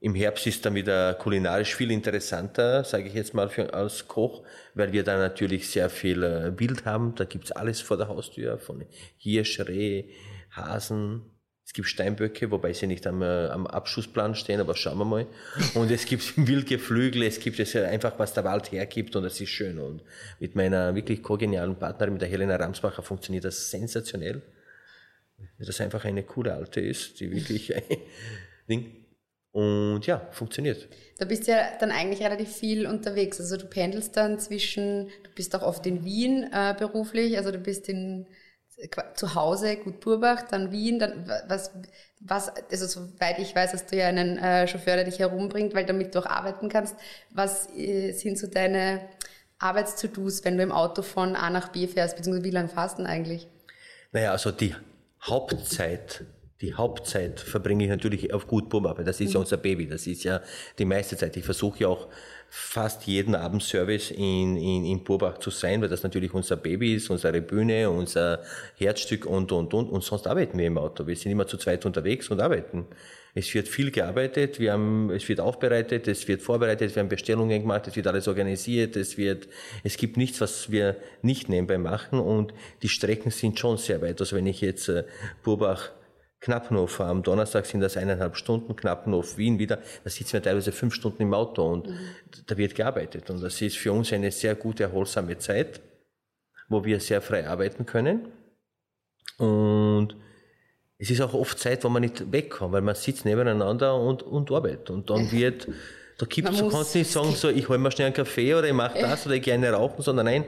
Im 0.00 0.16
Herbst 0.16 0.48
ist 0.48 0.66
dann 0.66 0.74
wieder 0.74 1.14
kulinarisch 1.14 1.76
viel 1.76 1.92
interessanter, 1.92 2.82
sage 2.82 3.06
ich 3.06 3.14
jetzt 3.14 3.32
mal 3.32 3.48
für, 3.48 3.72
als 3.72 4.08
Koch, 4.08 4.42
weil 4.74 4.92
wir 4.92 5.04
da 5.04 5.16
natürlich 5.16 5.70
sehr 5.70 5.88
viel 5.88 6.24
äh, 6.24 6.58
Wild 6.58 6.84
haben. 6.84 7.14
Da 7.14 7.26
gibt's 7.26 7.52
alles 7.52 7.80
vor 7.80 7.96
der 7.96 8.08
Haustür, 8.08 8.58
von 8.58 8.84
Hirsch, 9.18 9.60
Reh, 9.60 10.06
Hasen, 10.50 11.30
es 11.70 11.74
gibt 11.74 11.86
Steinböcke, 11.86 12.50
wobei 12.50 12.72
sie 12.72 12.88
nicht 12.88 13.06
am, 13.06 13.22
äh, 13.22 13.46
am 13.46 13.64
Abschussplan 13.64 14.34
stehen, 14.34 14.60
aber 14.60 14.74
schauen 14.74 14.98
wir 14.98 15.04
mal. 15.04 15.26
Und 15.74 15.88
es 15.92 16.04
gibt 16.04 16.36
Wildgeflügel, 16.48 17.22
es 17.22 17.38
gibt 17.38 17.60
es 17.60 17.76
einfach, 17.76 18.18
was 18.18 18.32
der 18.32 18.42
Wald 18.42 18.72
hergibt 18.72 19.14
und 19.14 19.24
es 19.24 19.40
ist 19.40 19.50
schön. 19.50 19.78
Und 19.78 20.02
mit 20.40 20.56
meiner 20.56 20.96
wirklich 20.96 21.22
kogenialen 21.22 21.76
Partnerin, 21.76 22.14
mit 22.14 22.22
der 22.22 22.28
Helena 22.28 22.56
Ramsbacher, 22.56 23.04
funktioniert 23.04 23.44
das 23.44 23.70
sensationell. 23.70 24.42
Weil 25.58 25.66
das 25.68 25.80
einfach 25.80 26.04
eine 26.04 26.24
coole 26.24 26.54
Alte 26.54 26.80
ist, 26.80 27.20
die 27.20 27.30
wirklich 27.30 27.72
ein 27.76 27.82
Ding. 28.68 29.06
Und 29.52 30.04
ja, 30.08 30.26
funktioniert. 30.32 30.88
Da 31.18 31.24
bist 31.24 31.46
du 31.46 31.52
ja 31.52 31.68
dann 31.78 31.92
eigentlich 31.92 32.20
relativ 32.20 32.48
viel 32.52 32.84
unterwegs. 32.84 33.38
Also 33.38 33.56
du 33.56 33.66
pendelst 33.66 34.16
dann 34.16 34.40
zwischen, 34.40 35.06
du 35.22 35.30
bist 35.36 35.54
auch 35.54 35.62
oft 35.62 35.86
in 35.86 36.04
Wien 36.04 36.50
äh, 36.52 36.74
beruflich, 36.76 37.36
also 37.36 37.52
du 37.52 37.58
bist 37.58 37.88
in 37.88 38.26
zu 39.14 39.34
Hause, 39.34 39.76
gut 39.76 40.00
Burbach, 40.00 40.42
dann 40.42 40.70
Wien, 40.72 40.98
dann 40.98 41.30
was, 41.48 41.72
was, 42.20 42.52
also 42.70 42.86
soweit 42.86 43.38
ich 43.38 43.54
weiß, 43.54 43.72
hast 43.72 43.92
du 43.92 43.96
ja 43.96 44.06
einen 44.06 44.38
äh, 44.38 44.66
Chauffeur, 44.66 44.96
der 44.96 45.04
dich 45.04 45.18
herumbringt, 45.18 45.74
weil 45.74 45.86
damit 45.86 46.14
du 46.14 46.20
auch 46.20 46.26
arbeiten 46.26 46.68
kannst. 46.68 46.96
Was 47.30 47.68
äh, 47.76 48.12
sind 48.12 48.38
so 48.38 48.46
deine 48.46 49.00
Arbeits-To-Dos, 49.58 50.44
wenn 50.44 50.56
du 50.56 50.62
im 50.62 50.72
Auto 50.72 51.02
von 51.02 51.36
A 51.36 51.50
nach 51.50 51.68
B 51.68 51.86
fährst, 51.86 52.16
beziehungsweise 52.16 52.44
wie 52.44 52.50
lange 52.50 52.70
denn 52.96 53.06
eigentlich? 53.06 53.48
Naja, 54.12 54.32
also 54.32 54.50
die 54.50 54.74
Hauptzeit 55.22 56.24
die 56.60 56.74
Hauptzeit 56.74 57.40
verbringe 57.40 57.84
ich 57.84 57.90
natürlich 57.90 58.34
auf 58.34 58.46
Gut 58.46 58.68
Burbach, 58.68 58.96
das 59.02 59.20
ist 59.20 59.28
mhm. 59.28 59.34
ja 59.34 59.40
unser 59.40 59.56
Baby, 59.56 59.86
das 59.86 60.06
ist 60.06 60.24
ja 60.24 60.42
die 60.78 60.84
meiste 60.84 61.16
Zeit. 61.16 61.36
Ich 61.36 61.44
versuche 61.44 61.80
ja 61.80 61.88
auch 61.88 62.08
fast 62.50 63.06
jeden 63.06 63.34
Abend 63.34 63.62
Service 63.62 64.10
in, 64.10 64.56
in, 64.56 64.84
in 64.84 65.02
Burbach 65.04 65.38
zu 65.38 65.50
sein, 65.50 65.80
weil 65.80 65.88
das 65.88 66.02
natürlich 66.02 66.34
unser 66.34 66.56
Baby 66.56 66.96
ist, 66.96 67.08
unsere 67.08 67.40
Bühne, 67.40 67.88
unser 67.88 68.42
Herzstück 68.76 69.24
und, 69.24 69.52
und, 69.52 69.72
und. 69.72 69.88
Und 69.88 70.04
sonst 70.04 70.26
arbeiten 70.26 70.58
wir 70.58 70.66
im 70.66 70.76
Auto. 70.76 71.06
Wir 71.06 71.16
sind 71.16 71.32
immer 71.32 71.46
zu 71.46 71.56
zweit 71.56 71.86
unterwegs 71.86 72.28
und 72.28 72.40
arbeiten. 72.40 72.86
Es 73.32 73.54
wird 73.54 73.68
viel 73.68 73.92
gearbeitet, 73.92 74.58
wir 74.58 74.72
haben, 74.72 75.08
es 75.10 75.28
wird 75.28 75.38
aufbereitet, 75.38 76.08
es 76.08 76.26
wird 76.26 76.42
vorbereitet, 76.42 76.94
wir 76.94 77.00
haben 77.00 77.08
Bestellungen 77.08 77.62
gemacht, 77.62 77.86
es 77.86 77.94
wird 77.94 78.08
alles 78.08 78.26
organisiert, 78.26 78.96
es 78.96 79.16
wird, 79.16 79.46
es 79.84 79.96
gibt 79.96 80.16
nichts, 80.16 80.40
was 80.40 80.72
wir 80.72 80.96
nicht 81.22 81.48
nebenbei 81.48 81.78
machen 81.78 82.18
und 82.18 82.52
die 82.82 82.88
Strecken 82.88 83.30
sind 83.30 83.56
schon 83.58 83.76
sehr 83.76 84.02
weit. 84.02 84.20
Also 84.20 84.34
wenn 84.34 84.48
ich 84.48 84.60
jetzt 84.60 84.88
äh, 84.88 85.04
Burbach 85.44 85.92
Knappenhof. 86.40 87.00
Am 87.00 87.22
Donnerstag 87.22 87.66
sind 87.66 87.80
das 87.80 87.96
eineinhalb 87.96 88.36
Stunden, 88.36 88.74
Knappenhof 88.74 89.36
Wien 89.36 89.58
wieder. 89.58 89.78
Da 90.04 90.10
sitzen 90.10 90.34
wir 90.34 90.42
teilweise 90.42 90.72
fünf 90.72 90.94
Stunden 90.94 91.22
im 91.22 91.34
Auto 91.34 91.66
und 91.66 91.88
mhm. 91.88 91.98
da 92.46 92.56
wird 92.56 92.74
gearbeitet. 92.74 93.30
Und 93.30 93.42
das 93.42 93.60
ist 93.60 93.76
für 93.76 93.92
uns 93.92 94.12
eine 94.12 94.30
sehr 94.30 94.54
gute, 94.54 94.84
erholsame 94.84 95.38
Zeit, 95.38 95.80
wo 96.68 96.84
wir 96.84 97.00
sehr 97.00 97.20
frei 97.20 97.46
arbeiten 97.46 97.84
können. 97.84 98.28
Und 99.36 100.16
es 100.98 101.10
ist 101.10 101.20
auch 101.20 101.34
oft 101.34 101.58
Zeit, 101.58 101.84
wo 101.84 101.88
man 101.88 102.02
nicht 102.02 102.30
wegkommt, 102.30 102.72
weil 102.72 102.82
man 102.82 102.94
sitzt 102.94 103.24
nebeneinander 103.24 103.98
und, 103.98 104.22
und 104.22 104.50
arbeitet. 104.50 104.90
Und 104.90 105.08
dann 105.08 105.30
wird, 105.32 105.68
da 106.18 106.26
gibt's, 106.26 106.58
du 106.58 106.68
kannst 106.68 106.94
nicht 106.94 107.10
sagen, 107.10 107.34
so, 107.34 107.48
ich 107.48 107.68
hol 107.68 107.78
mir 107.78 107.90
schnell 107.90 108.06
einen 108.06 108.14
Kaffee 108.14 108.54
oder 108.54 108.68
ich 108.68 108.74
mache 108.74 109.00
das 109.00 109.24
oder 109.26 109.34
ich 109.34 109.42
gehe 109.42 109.54
eine 109.54 109.72
rauchen, 109.72 110.02
sondern 110.02 110.26
nein, 110.26 110.44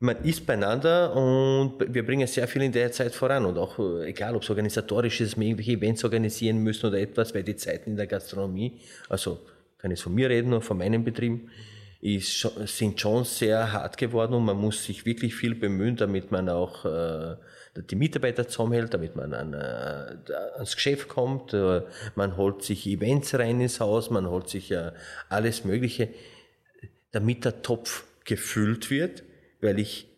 man 0.00 0.16
ist 0.24 0.46
beieinander 0.46 1.14
und 1.14 1.74
wir 1.86 2.04
bringen 2.04 2.26
sehr 2.26 2.48
viel 2.48 2.62
in 2.62 2.72
der 2.72 2.90
Zeit 2.90 3.14
voran 3.14 3.44
und 3.44 3.58
auch 3.58 3.78
äh, 3.78 4.08
egal, 4.08 4.34
ob 4.34 4.42
es 4.42 4.48
organisatorisch 4.48 5.20
ist, 5.20 5.38
wir 5.38 5.46
irgendwelche 5.46 5.72
Events 5.72 6.02
organisieren 6.04 6.58
müssen 6.58 6.86
oder 6.86 6.98
etwas, 6.98 7.34
weil 7.34 7.42
die 7.42 7.56
Zeiten 7.56 7.90
in 7.90 7.96
der 7.96 8.06
Gastronomie, 8.06 8.80
also 9.10 9.40
kann 9.76 9.90
ich 9.90 10.00
von 10.00 10.14
mir 10.14 10.30
reden 10.30 10.54
und 10.54 10.62
von 10.62 10.78
meinem 10.78 11.04
Betrieb, 11.04 11.48
ist, 12.00 12.48
sind 12.64 12.98
schon 12.98 13.24
sehr 13.24 13.72
hart 13.72 13.98
geworden 13.98 14.32
und 14.32 14.46
man 14.46 14.56
muss 14.56 14.84
sich 14.84 15.04
wirklich 15.04 15.34
viel 15.34 15.54
bemühen, 15.54 15.96
damit 15.96 16.30
man 16.30 16.48
auch 16.48 16.86
äh, 16.86 17.36
die 17.76 17.96
Mitarbeiter 17.96 18.48
zusammenhält, 18.48 18.94
damit 18.94 19.16
man 19.16 19.34
an, 19.34 19.52
äh, 19.52 20.32
ans 20.54 20.76
Geschäft 20.76 21.08
kommt. 21.08 21.52
Äh, 21.52 21.82
man 22.14 22.38
holt 22.38 22.62
sich 22.62 22.86
Events 22.86 23.34
rein 23.34 23.60
ins 23.60 23.80
Haus, 23.80 24.08
man 24.08 24.30
holt 24.30 24.48
sich 24.48 24.70
äh, 24.70 24.92
alles 25.28 25.66
Mögliche, 25.66 26.08
damit 27.10 27.44
der 27.44 27.60
Topf 27.60 28.04
gefüllt 28.24 28.90
wird 28.90 29.24
weil 29.60 29.78
ich, 29.78 30.08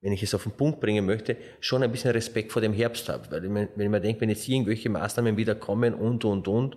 wenn 0.00 0.12
ich 0.12 0.22
es 0.22 0.34
auf 0.34 0.44
den 0.44 0.52
Punkt 0.52 0.80
bringen 0.80 1.04
möchte, 1.06 1.36
schon 1.60 1.82
ein 1.82 1.92
bisschen 1.92 2.12
Respekt 2.12 2.52
vor 2.52 2.62
dem 2.62 2.72
Herbst 2.72 3.08
habe. 3.08 3.30
Weil 3.30 3.42
wenn 3.54 3.68
ich 3.76 3.88
mir 3.88 4.00
denke, 4.00 4.22
wenn 4.22 4.28
jetzt 4.28 4.48
irgendwelche 4.48 4.88
Maßnahmen 4.88 5.36
wieder 5.36 5.54
kommen 5.54 5.94
und, 5.94 6.24
und, 6.24 6.48
und, 6.48 6.76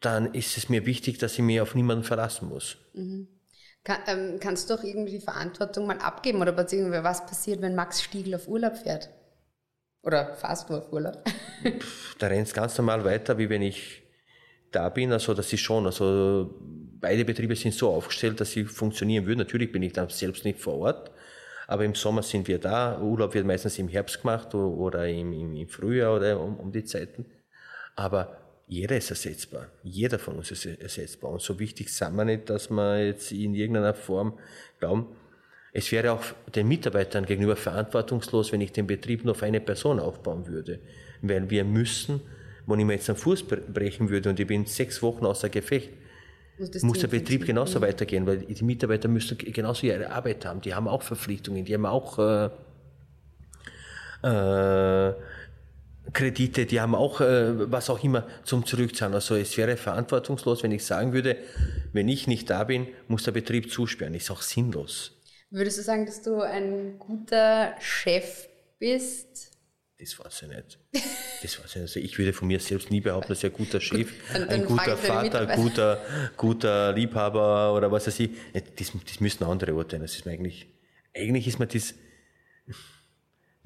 dann 0.00 0.34
ist 0.34 0.56
es 0.56 0.68
mir 0.68 0.86
wichtig, 0.86 1.18
dass 1.18 1.34
ich 1.34 1.40
mich 1.40 1.60
auf 1.60 1.74
niemanden 1.74 2.04
verlassen 2.04 2.48
muss. 2.48 2.76
Kann, 3.82 3.98
ähm, 4.06 4.40
kannst 4.40 4.68
du 4.68 4.74
auch 4.74 4.82
irgendwie 4.82 5.12
die 5.12 5.20
Verantwortung 5.20 5.86
mal 5.86 5.98
abgeben 5.98 6.40
oder 6.40 6.52
beziehungsweise 6.52 7.04
was 7.04 7.24
passiert, 7.24 7.62
wenn 7.62 7.74
Max 7.74 8.02
Stiegel 8.02 8.34
auf 8.34 8.48
Urlaub 8.48 8.76
fährt? 8.76 9.10
Oder 10.02 10.34
fast 10.34 10.70
nur 10.70 10.78
auf 10.78 10.92
Urlaub? 10.92 11.22
Da 12.18 12.28
rennt 12.28 12.46
es 12.46 12.54
ganz 12.54 12.78
normal 12.78 13.04
weiter, 13.04 13.36
wie 13.38 13.48
wenn 13.50 13.62
ich 13.62 14.02
da 14.70 14.88
bin. 14.88 15.12
Also 15.12 15.34
das 15.34 15.52
ist 15.52 15.60
schon, 15.60 15.84
also 15.86 16.54
beide 17.00 17.24
Betriebe 17.24 17.56
sind 17.56 17.74
so 17.74 17.90
aufgestellt, 17.90 18.40
dass 18.40 18.52
sie 18.52 18.64
funktionieren 18.64 19.26
würden. 19.26 19.38
Natürlich 19.38 19.72
bin 19.72 19.82
ich 19.82 19.92
dann 19.92 20.08
selbst 20.08 20.44
nicht 20.44 20.58
vor 20.58 20.78
Ort, 20.78 21.10
aber 21.66 21.84
im 21.84 21.94
Sommer 21.94 22.22
sind 22.22 22.48
wir 22.48 22.58
da. 22.58 23.00
Urlaub 23.00 23.34
wird 23.34 23.46
meistens 23.46 23.78
im 23.78 23.88
Herbst 23.88 24.20
gemacht 24.20 24.54
oder 24.54 25.08
im, 25.08 25.32
im, 25.32 25.56
im 25.56 25.68
Frühjahr 25.68 26.16
oder 26.16 26.40
um, 26.40 26.56
um 26.56 26.72
die 26.72 26.84
Zeiten. 26.84 27.26
Aber 27.94 28.38
jeder 28.68 28.96
ist 28.96 29.10
ersetzbar. 29.10 29.68
Jeder 29.82 30.18
von 30.18 30.36
uns 30.36 30.50
ist 30.50 30.66
ersetzbar. 30.66 31.30
Und 31.30 31.40
so 31.40 31.58
wichtig 31.58 31.92
sind 31.92 32.16
wir 32.16 32.24
nicht, 32.24 32.50
dass 32.50 32.70
wir 32.70 33.06
jetzt 33.06 33.32
in 33.32 33.54
irgendeiner 33.54 33.94
Form 33.94 34.38
glauben, 34.80 35.06
es 35.72 35.92
wäre 35.92 36.12
auch 36.12 36.24
den 36.54 36.68
Mitarbeitern 36.68 37.26
gegenüber 37.26 37.54
verantwortungslos, 37.54 38.50
wenn 38.50 38.62
ich 38.62 38.72
den 38.72 38.86
Betrieb 38.86 39.24
nur 39.24 39.32
auf 39.32 39.42
eine 39.42 39.60
Person 39.60 40.00
aufbauen 40.00 40.46
würde. 40.46 40.80
Weil 41.20 41.50
wir 41.50 41.64
müssen, 41.64 42.22
wenn 42.66 42.80
ich 42.80 42.86
mir 42.86 42.94
jetzt 42.94 43.10
einen 43.10 43.18
Fuß 43.18 43.44
bre- 43.44 43.60
brechen 43.60 44.08
würde 44.08 44.30
und 44.30 44.40
ich 44.40 44.46
bin 44.46 44.64
sechs 44.64 45.02
Wochen 45.02 45.26
außer 45.26 45.50
Gefecht, 45.50 45.90
Muss, 46.58 46.70
das 46.70 46.82
muss 46.82 46.98
der 47.00 47.08
Betrieb 47.08 47.44
genauso 47.44 47.80
weitergehen, 47.80 48.26
weil 48.26 48.38
die 48.38 48.64
Mitarbeiter 48.64 49.08
müssen 49.08 49.36
genauso 49.38 49.86
ihre 49.86 50.10
Arbeit 50.10 50.44
haben. 50.44 50.60
Die 50.60 50.74
haben 50.74 50.88
auch 50.88 51.02
Verpflichtungen, 51.02 51.64
die 51.64 51.74
haben 51.74 51.86
auch 51.86 52.18
äh, 52.18 52.46
äh, 54.22 55.14
Kredite, 56.12 56.66
die 56.66 56.80
haben 56.80 56.94
auch 56.94 57.20
äh, 57.20 57.70
was 57.70 57.90
auch 57.90 58.02
immer 58.02 58.26
zum 58.44 58.64
Zurückzahlen. 58.64 59.14
Also 59.14 59.34
es 59.34 59.56
wäre 59.56 59.76
verantwortungslos, 59.76 60.62
wenn 60.62 60.72
ich 60.72 60.84
sagen 60.84 61.12
würde, 61.12 61.36
wenn 61.92 62.08
ich 62.08 62.26
nicht 62.26 62.48
da 62.48 62.64
bin, 62.64 62.88
muss 63.08 63.24
der 63.24 63.32
Betrieb 63.32 63.70
zusperren. 63.70 64.14
Ist 64.14 64.30
auch 64.30 64.42
sinnlos. 64.42 65.12
Würdest 65.50 65.78
du 65.78 65.82
sagen, 65.82 66.06
dass 66.06 66.22
du 66.22 66.40
ein 66.40 66.98
guter 66.98 67.74
Chef 67.80 68.48
bist? 68.78 69.55
Das 69.98 70.18
weiß 70.18 70.42
ich 70.42 70.48
nicht. 70.48 70.78
Das 71.42 71.58
weiß 71.58 71.70
ich 71.70 71.74
nicht. 71.76 71.76
Also 71.76 72.00
ich 72.00 72.18
würde 72.18 72.32
von 72.32 72.48
mir 72.48 72.60
selbst 72.60 72.90
nie 72.90 73.00
behaupten, 73.00 73.28
dass 73.28 73.38
ich 73.38 73.50
ein 73.50 73.56
guter 73.56 73.80
Chef, 73.80 74.12
dann 74.32 74.48
ein 74.48 74.64
guter 74.66 74.96
Vater, 74.96 75.46
guter, 75.56 76.04
guter 76.36 76.92
Liebhaber 76.92 77.74
oder 77.74 77.90
was 77.90 78.06
weiß 78.06 78.20
ich. 78.20 78.30
Das, 78.52 78.92
das 79.06 79.20
müssen 79.20 79.44
andere 79.44 79.74
urteilen. 79.74 80.02
Das 80.02 80.14
ist 80.14 80.26
mir 80.26 80.32
eigentlich, 80.32 80.66
eigentlich 81.14 81.46
ist 81.46 81.58
mir 81.58 81.66
das 81.66 81.94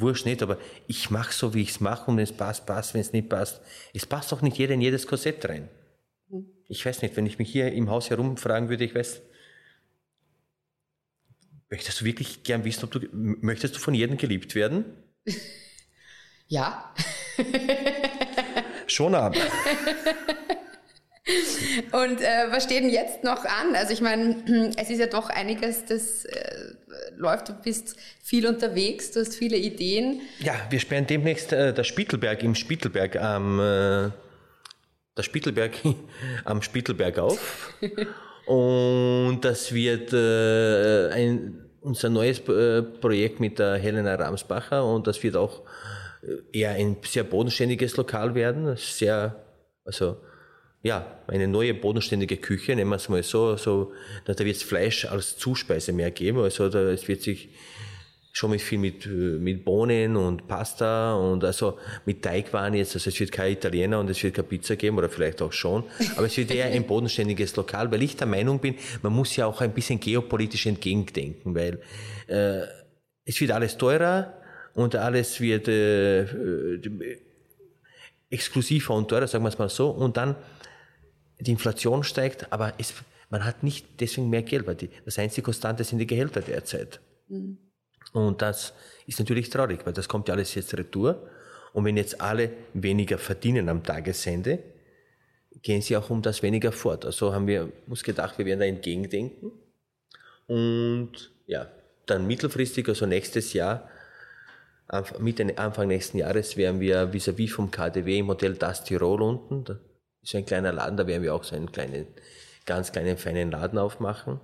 wurscht 0.01 0.27
nicht, 0.27 0.43
aber 0.43 0.59
ich 0.87 1.11
mache 1.11 1.33
so, 1.33 1.55
wie 1.55 1.63
ich 1.63 1.71
es 1.71 1.81
mache 1.81 2.11
und 2.11 2.17
wenn 2.17 2.25
es 2.25 2.33
passt, 2.33 2.67
passt, 2.67 2.95
wenn 2.95 3.01
es 3.01 3.13
nicht 3.13 3.29
passt. 3.29 3.61
Es 3.93 4.07
passt 4.07 4.33
auch 4.33 4.43
nicht 4.43 4.57
jeder 4.59 4.75
in 4.75 4.81
jedes 4.81 5.07
Korsett 5.07 5.47
rein. 5.49 5.69
Ich 6.69 6.85
weiß 6.85 7.03
nicht, 7.03 7.17
wenn 7.17 7.27
ich 7.27 7.39
mich 7.39 7.51
hier 7.51 7.73
im 7.73 7.91
Haus 7.91 8.11
herumfragen 8.11 8.69
würde, 8.69 8.85
ich 8.85 8.95
weiß, 8.95 9.21
möchtest 11.69 12.01
du 12.01 12.05
wirklich 12.05 12.43
gern 12.43 12.65
wissen, 12.65 12.85
ob 12.85 12.93
du, 12.93 13.01
möchtest 13.13 13.77
du 13.77 13.79
von 13.81 13.95
jedem 13.95 14.17
geliebt 14.17 14.55
werden? 14.55 14.85
Ja. 16.51 16.93
Schon 18.89 19.15
aber. 19.15 19.39
Und 21.93 22.21
äh, 22.21 22.51
was 22.51 22.65
steht 22.65 22.83
denn 22.83 22.91
jetzt 22.91 23.23
noch 23.23 23.45
an? 23.45 23.77
Also 23.77 23.93
ich 23.93 24.01
meine, 24.01 24.73
es 24.77 24.91
ist 24.91 24.99
ja 24.99 25.07
doch 25.07 25.31
einiges, 25.31 25.85
das 25.85 26.25
äh, 26.25 26.75
läuft. 27.17 27.51
Du 27.51 27.53
bist 27.53 27.97
viel 28.21 28.49
unterwegs, 28.49 29.13
du 29.13 29.21
hast 29.21 29.37
viele 29.37 29.57
Ideen. 29.57 30.23
Ja, 30.41 30.55
wir 30.71 30.81
sperren 30.81 31.07
demnächst 31.07 31.53
äh, 31.53 31.73
das 31.73 31.87
Spittelberg 31.87 32.43
im 32.43 32.57
Spittelberg 32.57 33.15
am 33.15 33.61
äh, 33.61 34.11
das 35.15 35.27
Spittelberg 35.27 35.75
am 36.45 36.63
Spittelberg 36.63 37.19
auf. 37.21 37.75
Und 38.47 39.41
das 39.43 39.73
wird 39.73 40.13
äh, 40.13 41.11
ein, 41.13 41.71
unser 41.81 42.09
neues 42.09 42.41
äh, 42.41 42.83
Projekt 42.83 43.39
mit 43.39 43.61
der 43.61 43.77
Helena 43.77 44.17
Ramsbacher 44.17 44.85
und 44.85 45.07
das 45.07 45.23
wird 45.23 45.37
auch 45.37 45.63
eher 46.53 46.73
ein 46.73 46.97
sehr 47.05 47.25
bodenständiges 47.25 47.97
Lokal 47.97 48.35
werden. 48.35 48.77
Sehr, 48.77 49.37
also 49.85 50.17
ja, 50.83 51.21
eine 51.27 51.47
neue 51.47 51.75
bodenständige 51.75 52.39
Küche, 52.39 52.75
nennen 52.75 52.91
wir 52.91 52.97
es 52.97 53.09
mal 53.09 53.23
so. 53.23 53.57
so 53.57 53.93
da, 54.25 54.39
wird 54.39 54.57
es 54.57 54.63
Fleisch 54.63 55.05
als 55.05 55.37
Zuspeise 55.37 55.93
mehr 55.93 56.11
geben. 56.11 56.39
Also 56.39 56.69
da, 56.69 56.91
es 56.91 57.07
wird 57.07 57.23
sich 57.23 57.51
schon 58.33 58.53
mit 58.53 58.63
viel 58.63 58.79
mit, 58.79 59.07
mit 59.07 59.65
Bohnen 59.65 60.17
und 60.17 60.47
Pasta 60.47 61.15
und 61.15 61.43
also 61.45 61.79
mit 62.07 62.23
Teigwaren 62.23 62.75
jetzt. 62.75 62.95
Also 62.95 63.11
es 63.11 63.19
wird 63.21 63.33
kein 63.33 63.53
Italiener 63.53 63.99
und 64.01 64.09
es 64.09 64.23
wird 64.23 64.35
keine 64.35 64.49
Pizza 64.49 64.77
geben 64.77 64.97
oder 64.99 65.11
vielleicht 65.11 65.43
auch 65.43 65.53
schon. 65.53 65.85
Aber 66.17 66.27
es 66.27 66.37
wird 66.37 66.51
eher 66.51 66.67
ein 66.67 66.87
bodenständiges 66.87 67.57
Lokal, 67.57 67.91
weil 67.91 68.03
ich 68.03 68.17
der 68.17 68.29
Meinung 68.29 68.61
bin, 68.61 68.77
man 69.03 69.13
muss 69.13 69.35
ja 69.37 69.47
auch 69.47 69.61
ein 69.61 69.75
bisschen 69.75 70.01
geopolitisch 70.01 70.67
entgegendenken, 70.67 71.55
weil 71.55 71.83
äh, 72.29 72.63
es 73.25 73.41
wird 73.41 73.51
alles 73.51 73.77
teurer 73.77 74.40
und 74.75 74.95
alles 74.97 75.41
wird 75.41 75.69
äh, 75.69 76.23
äh, 76.23 77.21
exklusiver 78.31 78.95
und 78.95 79.09
teurer, 79.09 79.27
sagen 79.27 79.45
wir 79.45 79.49
es 79.49 79.59
mal 79.59 79.69
so. 79.69 79.91
Und 79.91 80.17
dann 80.17 80.37
die 81.41 81.51
Inflation 81.51 82.05
steigt, 82.05 82.53
aber 82.53 82.75
es, 82.79 82.95
man 83.29 83.45
hat 83.45 83.63
nicht 83.63 83.87
deswegen 84.01 84.31
mehr 84.31 84.43
Geld, 84.43 84.67
weil 84.67 84.77
die, 84.77 84.91
das 85.05 85.19
einzige 85.19 85.45
Konstante 85.45 85.85
sind 85.85 85.99
die 85.99 86.07
Gehälter 86.07 86.41
derzeit. 86.41 87.01
Und 88.13 88.43
das 88.43 88.73
ist 89.07 89.19
natürlich 89.19 89.51
traurig, 89.51 89.81
weil 89.85 89.93
das 89.93 90.09
kommt 90.09 90.29
ja 90.29 90.35
alles 90.35 90.55
jetzt 90.55 90.77
retour. 90.77 91.29
Und 91.73 91.85
wenn 91.85 91.97
jetzt 91.97 92.21
alle 92.21 92.51
weniger 92.75 93.19
verdienen 93.19 93.69
am 93.69 93.83
Tagesende, 93.83 94.59
gehen 95.63 95.83
sie 95.83 95.97
auch 95.97 96.11
um 96.11 96.23
das 96.23 96.43
weniger 96.43 96.73
fort. 96.73 97.05
Also 97.05 97.33
haben 97.33 97.47
wir 97.47 97.73
uns 97.87 98.03
gedacht, 98.03 98.39
wir 98.39 98.47
werden 98.47 98.61
da 98.61 98.67
entgegendenken. 98.67 99.53
Und 100.47 101.33
ja, 101.47 101.71
dann 102.07 102.27
mittelfristig, 102.27 102.89
also 102.89 103.07
nächstes 103.07 103.53
Jahr, 103.53 103.89
Mitte, 105.19 105.57
Anfang 105.57 105.89
nächsten 105.89 106.19
Jahres 106.19 106.57
werden 106.57 106.81
wir 106.81 107.13
vis-à-vis 107.13 107.53
vom 107.53 107.71
KDW 107.71 108.19
im 108.19 108.29
Hotel 108.29 108.55
Das 108.55 108.83
Tirol 108.85 109.23
unten. 109.23 109.65
Da 109.65 109.79
ist 110.23 110.35
ein 110.35 110.45
kleiner 110.45 110.73
Laden, 110.73 110.97
da 110.97 111.07
werden 111.07 111.23
wir 111.23 111.35
auch 111.35 111.45
so 111.45 111.55
einen 111.55 111.71
kleinen, 111.71 112.07
ganz 112.67 112.91
kleinen, 112.93 113.17
feinen 113.17 113.51
Laden 113.51 113.79
aufmachen. 113.79 114.41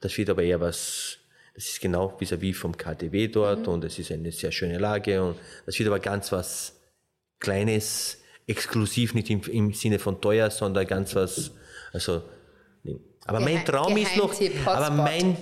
Das 0.00 0.16
wird 0.16 0.30
aber 0.30 0.42
eher 0.42 0.60
was, 0.60 1.18
das 1.54 1.66
ist 1.66 1.80
genau 1.80 2.16
vis-à-vis 2.20 2.56
vom 2.56 2.76
KTW 2.76 3.28
dort 3.28 3.66
und 3.66 3.82
es 3.84 3.98
ist 3.98 4.12
eine 4.12 4.30
sehr 4.30 4.52
schöne 4.52 4.78
Lage 4.78 5.22
und 5.22 5.36
das 5.64 5.78
wird 5.78 5.88
aber 5.88 6.00
ganz 6.00 6.32
was 6.32 6.72
Kleines, 7.38 8.18
exklusiv, 8.46 9.12
nicht 9.12 9.28
im, 9.28 9.42
im 9.42 9.72
Sinne 9.74 9.98
von 9.98 10.20
teuer, 10.22 10.50
sondern 10.50 10.86
ganz 10.86 11.14
was, 11.14 11.50
also, 11.92 12.22
aber 13.26 13.40
mein 13.40 13.56
Geheim- 13.56 13.64
Traum 13.66 13.96
ist 13.96 14.16
noch, 14.16 14.30
Geheimtipp, 14.38 14.66
aber 14.66 14.86
Hotspot. 14.86 14.96
mein 14.96 15.36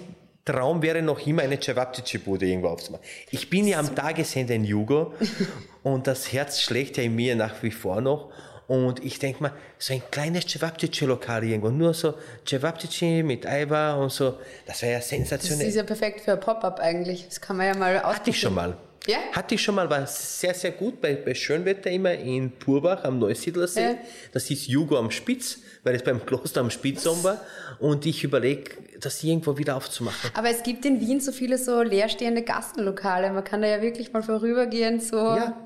Traum 0.45 0.83
wäre 0.83 1.01
noch 1.01 1.27
immer 1.27 1.43
eine 1.43 1.59
Cevapcici-Bude 1.61 2.47
irgendwo 2.47 2.69
aufzumachen. 2.69 3.05
Ich 3.31 3.49
bin 3.49 3.67
ja 3.67 3.79
am 3.79 3.95
Tagesende 3.95 4.55
in 4.55 4.65
Jugo 4.65 5.15
und 5.83 6.07
das 6.07 6.33
Herz 6.33 6.61
schlägt 6.61 6.97
ja 6.99 7.03
in 7.03 7.15
mir 7.15 7.35
nach 7.35 7.63
wie 7.63 7.71
vor 7.71 8.01
noch. 8.01 8.31
Und 8.67 9.05
ich 9.05 9.19
denke 9.19 9.43
mal, 9.43 9.53
so 9.79 9.93
ein 9.93 10.03
kleines 10.11 10.47
Cevapcici-Lokal 10.47 11.45
irgendwo, 11.45 11.69
nur 11.69 11.93
so 11.93 12.15
Cevapcici 12.47 13.23
mit 13.23 13.47
Eiwa 13.47 13.95
und 13.95 14.11
so, 14.11 14.39
das 14.67 14.81
wäre 14.83 14.93
ja 14.93 14.99
Das 14.99 15.09
sensationell. 15.11 15.69
ist 15.69 15.75
ja 15.75 15.83
perfekt 15.83 16.23
für 16.23 16.33
ein 16.33 16.41
Pop-up 16.41 16.81
eigentlich. 16.81 17.27
Das 17.27 17.41
kann 17.41 17.59
man 17.59 17.67
ja 17.67 17.75
mal 17.75 17.97
ausprobieren. 17.99 18.17
Hatte 18.17 18.31
ich 18.31 18.41
schon 18.41 18.55
mal. 18.55 18.77
Ja? 19.07 19.19
Hatte 19.33 19.55
ich 19.55 19.63
schon 19.63 19.75
mal, 19.75 19.91
war 19.91 20.07
sehr, 20.07 20.55
sehr 20.55 20.71
gut 20.71 21.01
bei, 21.03 21.15
bei 21.15 21.35
Schönwetter 21.35 21.91
immer 21.91 22.15
in 22.15 22.53
Purbach 22.53 23.05
am 23.05 23.19
Neusiedlersee. 23.19 23.83
Ja. 23.83 23.95
Das 24.33 24.49
ist 24.51 24.67
Jugo 24.67 24.97
am 24.99 25.11
Spitz, 25.11 25.59
weil 25.83 25.95
es 25.95 26.03
beim 26.03 26.25
Kloster 26.25 26.61
am 26.61 26.71
Spitz 26.71 27.07
oben 27.07 27.23
war. 27.23 27.41
Und 27.81 28.07
ich 28.07 28.25
überlege, 28.25 28.71
das 29.05 29.23
irgendwo 29.25 29.59
wieder 29.59 29.77
aufzumachen. 29.77 30.31
Aber 30.35 30.49
es 30.51 30.63
gibt 30.63 30.85
in 30.85 31.01
Wien 31.01 31.21
so 31.21 31.33
viele 31.33 31.59
so 31.59 31.83
leerstehende 31.83 32.43
Gassenlokale. 32.43 33.31
Man 33.33 33.45
kann 33.45 33.63
da 33.63 33.69
ja 33.69 33.81
wirklich 33.83 34.13
mal 34.13 34.23
vorübergehend 34.23 35.03
so 35.03 35.17
Ja. 35.17 35.57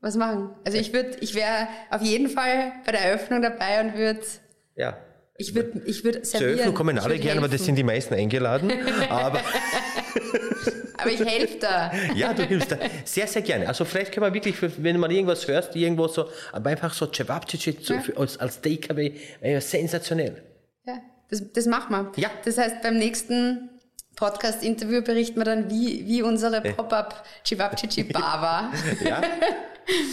was 0.00 0.16
machen. 0.16 0.50
Also 0.64 0.78
ich 0.78 0.92
würde, 0.92 1.16
ich 1.20 1.34
wäre 1.34 1.68
auf 1.90 2.02
jeden 2.02 2.28
Fall 2.28 2.72
bei 2.84 2.92
der 2.92 3.02
Eröffnung 3.02 3.42
dabei 3.42 3.80
und 3.82 3.94
würde, 3.96 4.20
Ja. 4.76 4.96
ich 5.36 5.54
würde, 5.54 5.82
ich 5.86 6.04
würde 6.04 6.22
Zur. 6.22 6.40
Eröffnung 6.42 6.74
kommen 6.74 6.98
alle 6.98 7.18
gerne, 7.18 7.38
aber 7.40 7.48
das 7.48 7.64
sind 7.64 7.76
die 7.76 7.84
meisten 7.84 8.14
eingeladen. 8.14 8.72
Aber 9.08 9.40
Aber 10.98 11.10
ich 11.10 11.20
helfe 11.24 11.58
da. 11.58 11.90
ja, 12.14 12.32
du 12.32 12.44
hilfst 12.44 12.70
da 12.70 12.76
sehr, 13.04 13.26
sehr 13.26 13.42
gerne. 13.42 13.66
Also 13.66 13.84
vielleicht 13.84 14.12
können 14.12 14.24
wir 14.26 14.34
wirklich, 14.34 14.54
wenn 14.82 15.00
man 15.00 15.10
irgendwas 15.10 15.48
hörst, 15.48 15.74
irgendwo 15.74 16.06
so, 16.06 16.28
aber 16.52 16.70
einfach 16.70 16.94
so 16.94 17.06
Cevapcici 17.12 17.72
für- 17.72 18.16
als, 18.16 18.38
als 18.38 18.60
Takeaway, 18.60 19.18
sensationell. 19.58 20.42
Das, 21.32 21.42
das 21.52 21.64
machen 21.66 21.90
wir. 22.14 22.22
Ja. 22.22 22.30
Das 22.44 22.58
heißt, 22.58 22.82
beim 22.82 22.98
nächsten 22.98 23.70
Podcast-Interview 24.16 25.00
berichten 25.02 25.40
wir 25.40 25.44
dann, 25.44 25.70
wie, 25.70 26.04
wie 26.06 26.20
unsere 26.22 26.60
Pop-up 26.60 27.24
Chibabchichi 27.44 28.04
Bar 28.04 28.42
war. 28.42 28.72
Ja? 29.02 29.22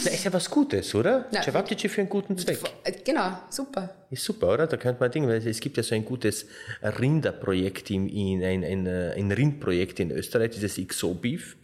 Na, 0.04 0.10
ist 0.10 0.24
ja 0.24 0.32
was 0.32 0.48
Gutes, 0.50 0.94
oder? 0.94 1.26
Ja. 1.30 1.42
Cevapcici 1.42 1.88
für 1.90 2.00
einen 2.00 2.08
guten 2.10 2.38
Zweck. 2.38 2.58
Äh, 2.84 2.92
Genau, 3.04 3.38
super. 3.50 3.94
Ist 4.10 4.24
super, 4.24 4.54
oder? 4.54 4.66
Da 4.66 4.78
könnte 4.78 4.98
man 5.00 5.10
Ding, 5.12 5.28
weil 5.28 5.46
es 5.46 5.60
gibt 5.60 5.76
ja 5.76 5.82
so 5.82 5.94
ein 5.94 6.04
gutes 6.06 6.46
Rinderprojekt, 6.82 7.90
in, 7.90 8.08
in, 8.08 8.42
ein, 8.42 8.64
ein, 8.64 8.86
äh, 8.86 9.12
ein 9.16 9.30
Rindprojekt 9.30 10.00
in 10.00 10.10
Österreich, 10.10 10.50
dieses 10.52 10.76
XO 10.88 11.12
Beef. 11.14 11.56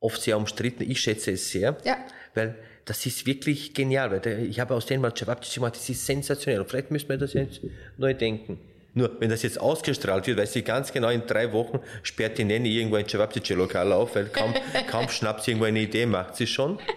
oft 0.00 0.20
sehr 0.20 0.36
umstritten. 0.36 0.82
Ich 0.90 1.00
schätze 1.00 1.32
es 1.32 1.50
sehr, 1.50 1.76
Ja. 1.84 1.96
weil 2.34 2.56
das 2.90 3.06
ist 3.06 3.24
wirklich 3.24 3.72
genial. 3.72 4.10
Weil 4.10 4.46
ich 4.50 4.58
habe 4.58 4.74
aus 4.74 4.84
denen 4.84 5.00
mal 5.00 5.12
Cevapcici 5.16 5.60
gemacht, 5.60 5.76
das 5.76 5.88
ist 5.88 6.04
sensationell. 6.04 6.60
Und 6.60 6.68
vielleicht 6.68 6.90
müssen 6.90 7.08
wir 7.08 7.18
das 7.18 7.34
jetzt 7.34 7.60
neu 7.96 8.14
denken. 8.14 8.58
Nur, 8.94 9.12
wenn 9.20 9.30
das 9.30 9.44
jetzt 9.44 9.60
ausgestrahlt 9.60 10.26
wird, 10.26 10.38
weiß 10.38 10.56
ich 10.56 10.64
ganz 10.64 10.92
genau, 10.92 11.08
in 11.10 11.24
drei 11.24 11.52
Wochen 11.52 11.78
sperrt 12.02 12.36
die 12.38 12.44
Nanny 12.44 12.76
irgendwo 12.76 12.96
ein 12.96 13.06
Cevapcici-Lokal 13.08 13.92
auf, 13.92 14.16
weil 14.16 14.24
kaum, 14.26 14.52
kaum 14.90 15.08
schnappt 15.08 15.44
sie 15.44 15.52
irgendwo 15.52 15.66
eine 15.66 15.78
Idee, 15.78 16.04
macht 16.04 16.34
sie 16.34 16.48
schon. 16.48 16.80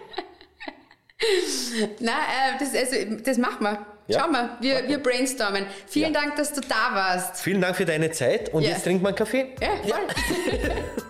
Na, 2.00 2.10
äh, 2.12 2.58
das, 2.58 2.74
also, 2.74 2.96
das 3.24 3.38
machen 3.38 3.62
wir. 3.62 3.86
Ja. 4.08 4.18
Schauen 4.20 4.32
wir, 4.32 4.58
wir, 4.60 4.88
wir 4.88 4.98
brainstormen. 4.98 5.64
Vielen 5.86 6.12
Ja. 6.12 6.20
Dank, 6.22 6.34
dass 6.34 6.52
du 6.52 6.60
da 6.60 6.90
warst. 6.92 7.40
Vielen 7.40 7.60
Dank 7.60 7.76
für 7.76 7.84
deine 7.84 8.10
Zeit 8.10 8.52
und 8.52 8.64
Ja. 8.64 8.70
jetzt 8.70 8.82
trinkt 8.82 9.00
man 9.02 9.10
einen 9.10 9.16
Kaffee. 9.16 9.46
Ja, 9.62 9.76
voll. 9.86 10.00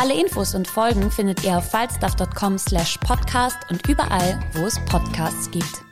Alle 0.00 0.14
Infos 0.14 0.54
und 0.54 0.66
Folgen 0.66 1.10
findet 1.10 1.44
ihr 1.44 1.58
auf 1.58 1.70
falstaff.com 1.72 2.56
slash 2.56 2.96
podcast 3.06 3.58
und 3.68 3.86
überall, 3.86 4.40
wo 4.54 4.64
es 4.64 4.82
Podcasts 4.86 5.50
gibt. 5.50 5.82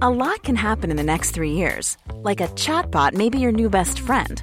A 0.00 0.10
lot 0.10 0.42
can 0.42 0.56
happen 0.56 0.90
in 0.90 0.98
the 0.98 1.02
next 1.02 1.30
three 1.30 1.52
years. 1.52 1.96
Like 2.22 2.42
a 2.42 2.48
chatbot 2.48 3.14
may 3.14 3.30
be 3.30 3.38
your 3.38 3.52
new 3.52 3.70
best 3.70 3.98
friend. 4.00 4.42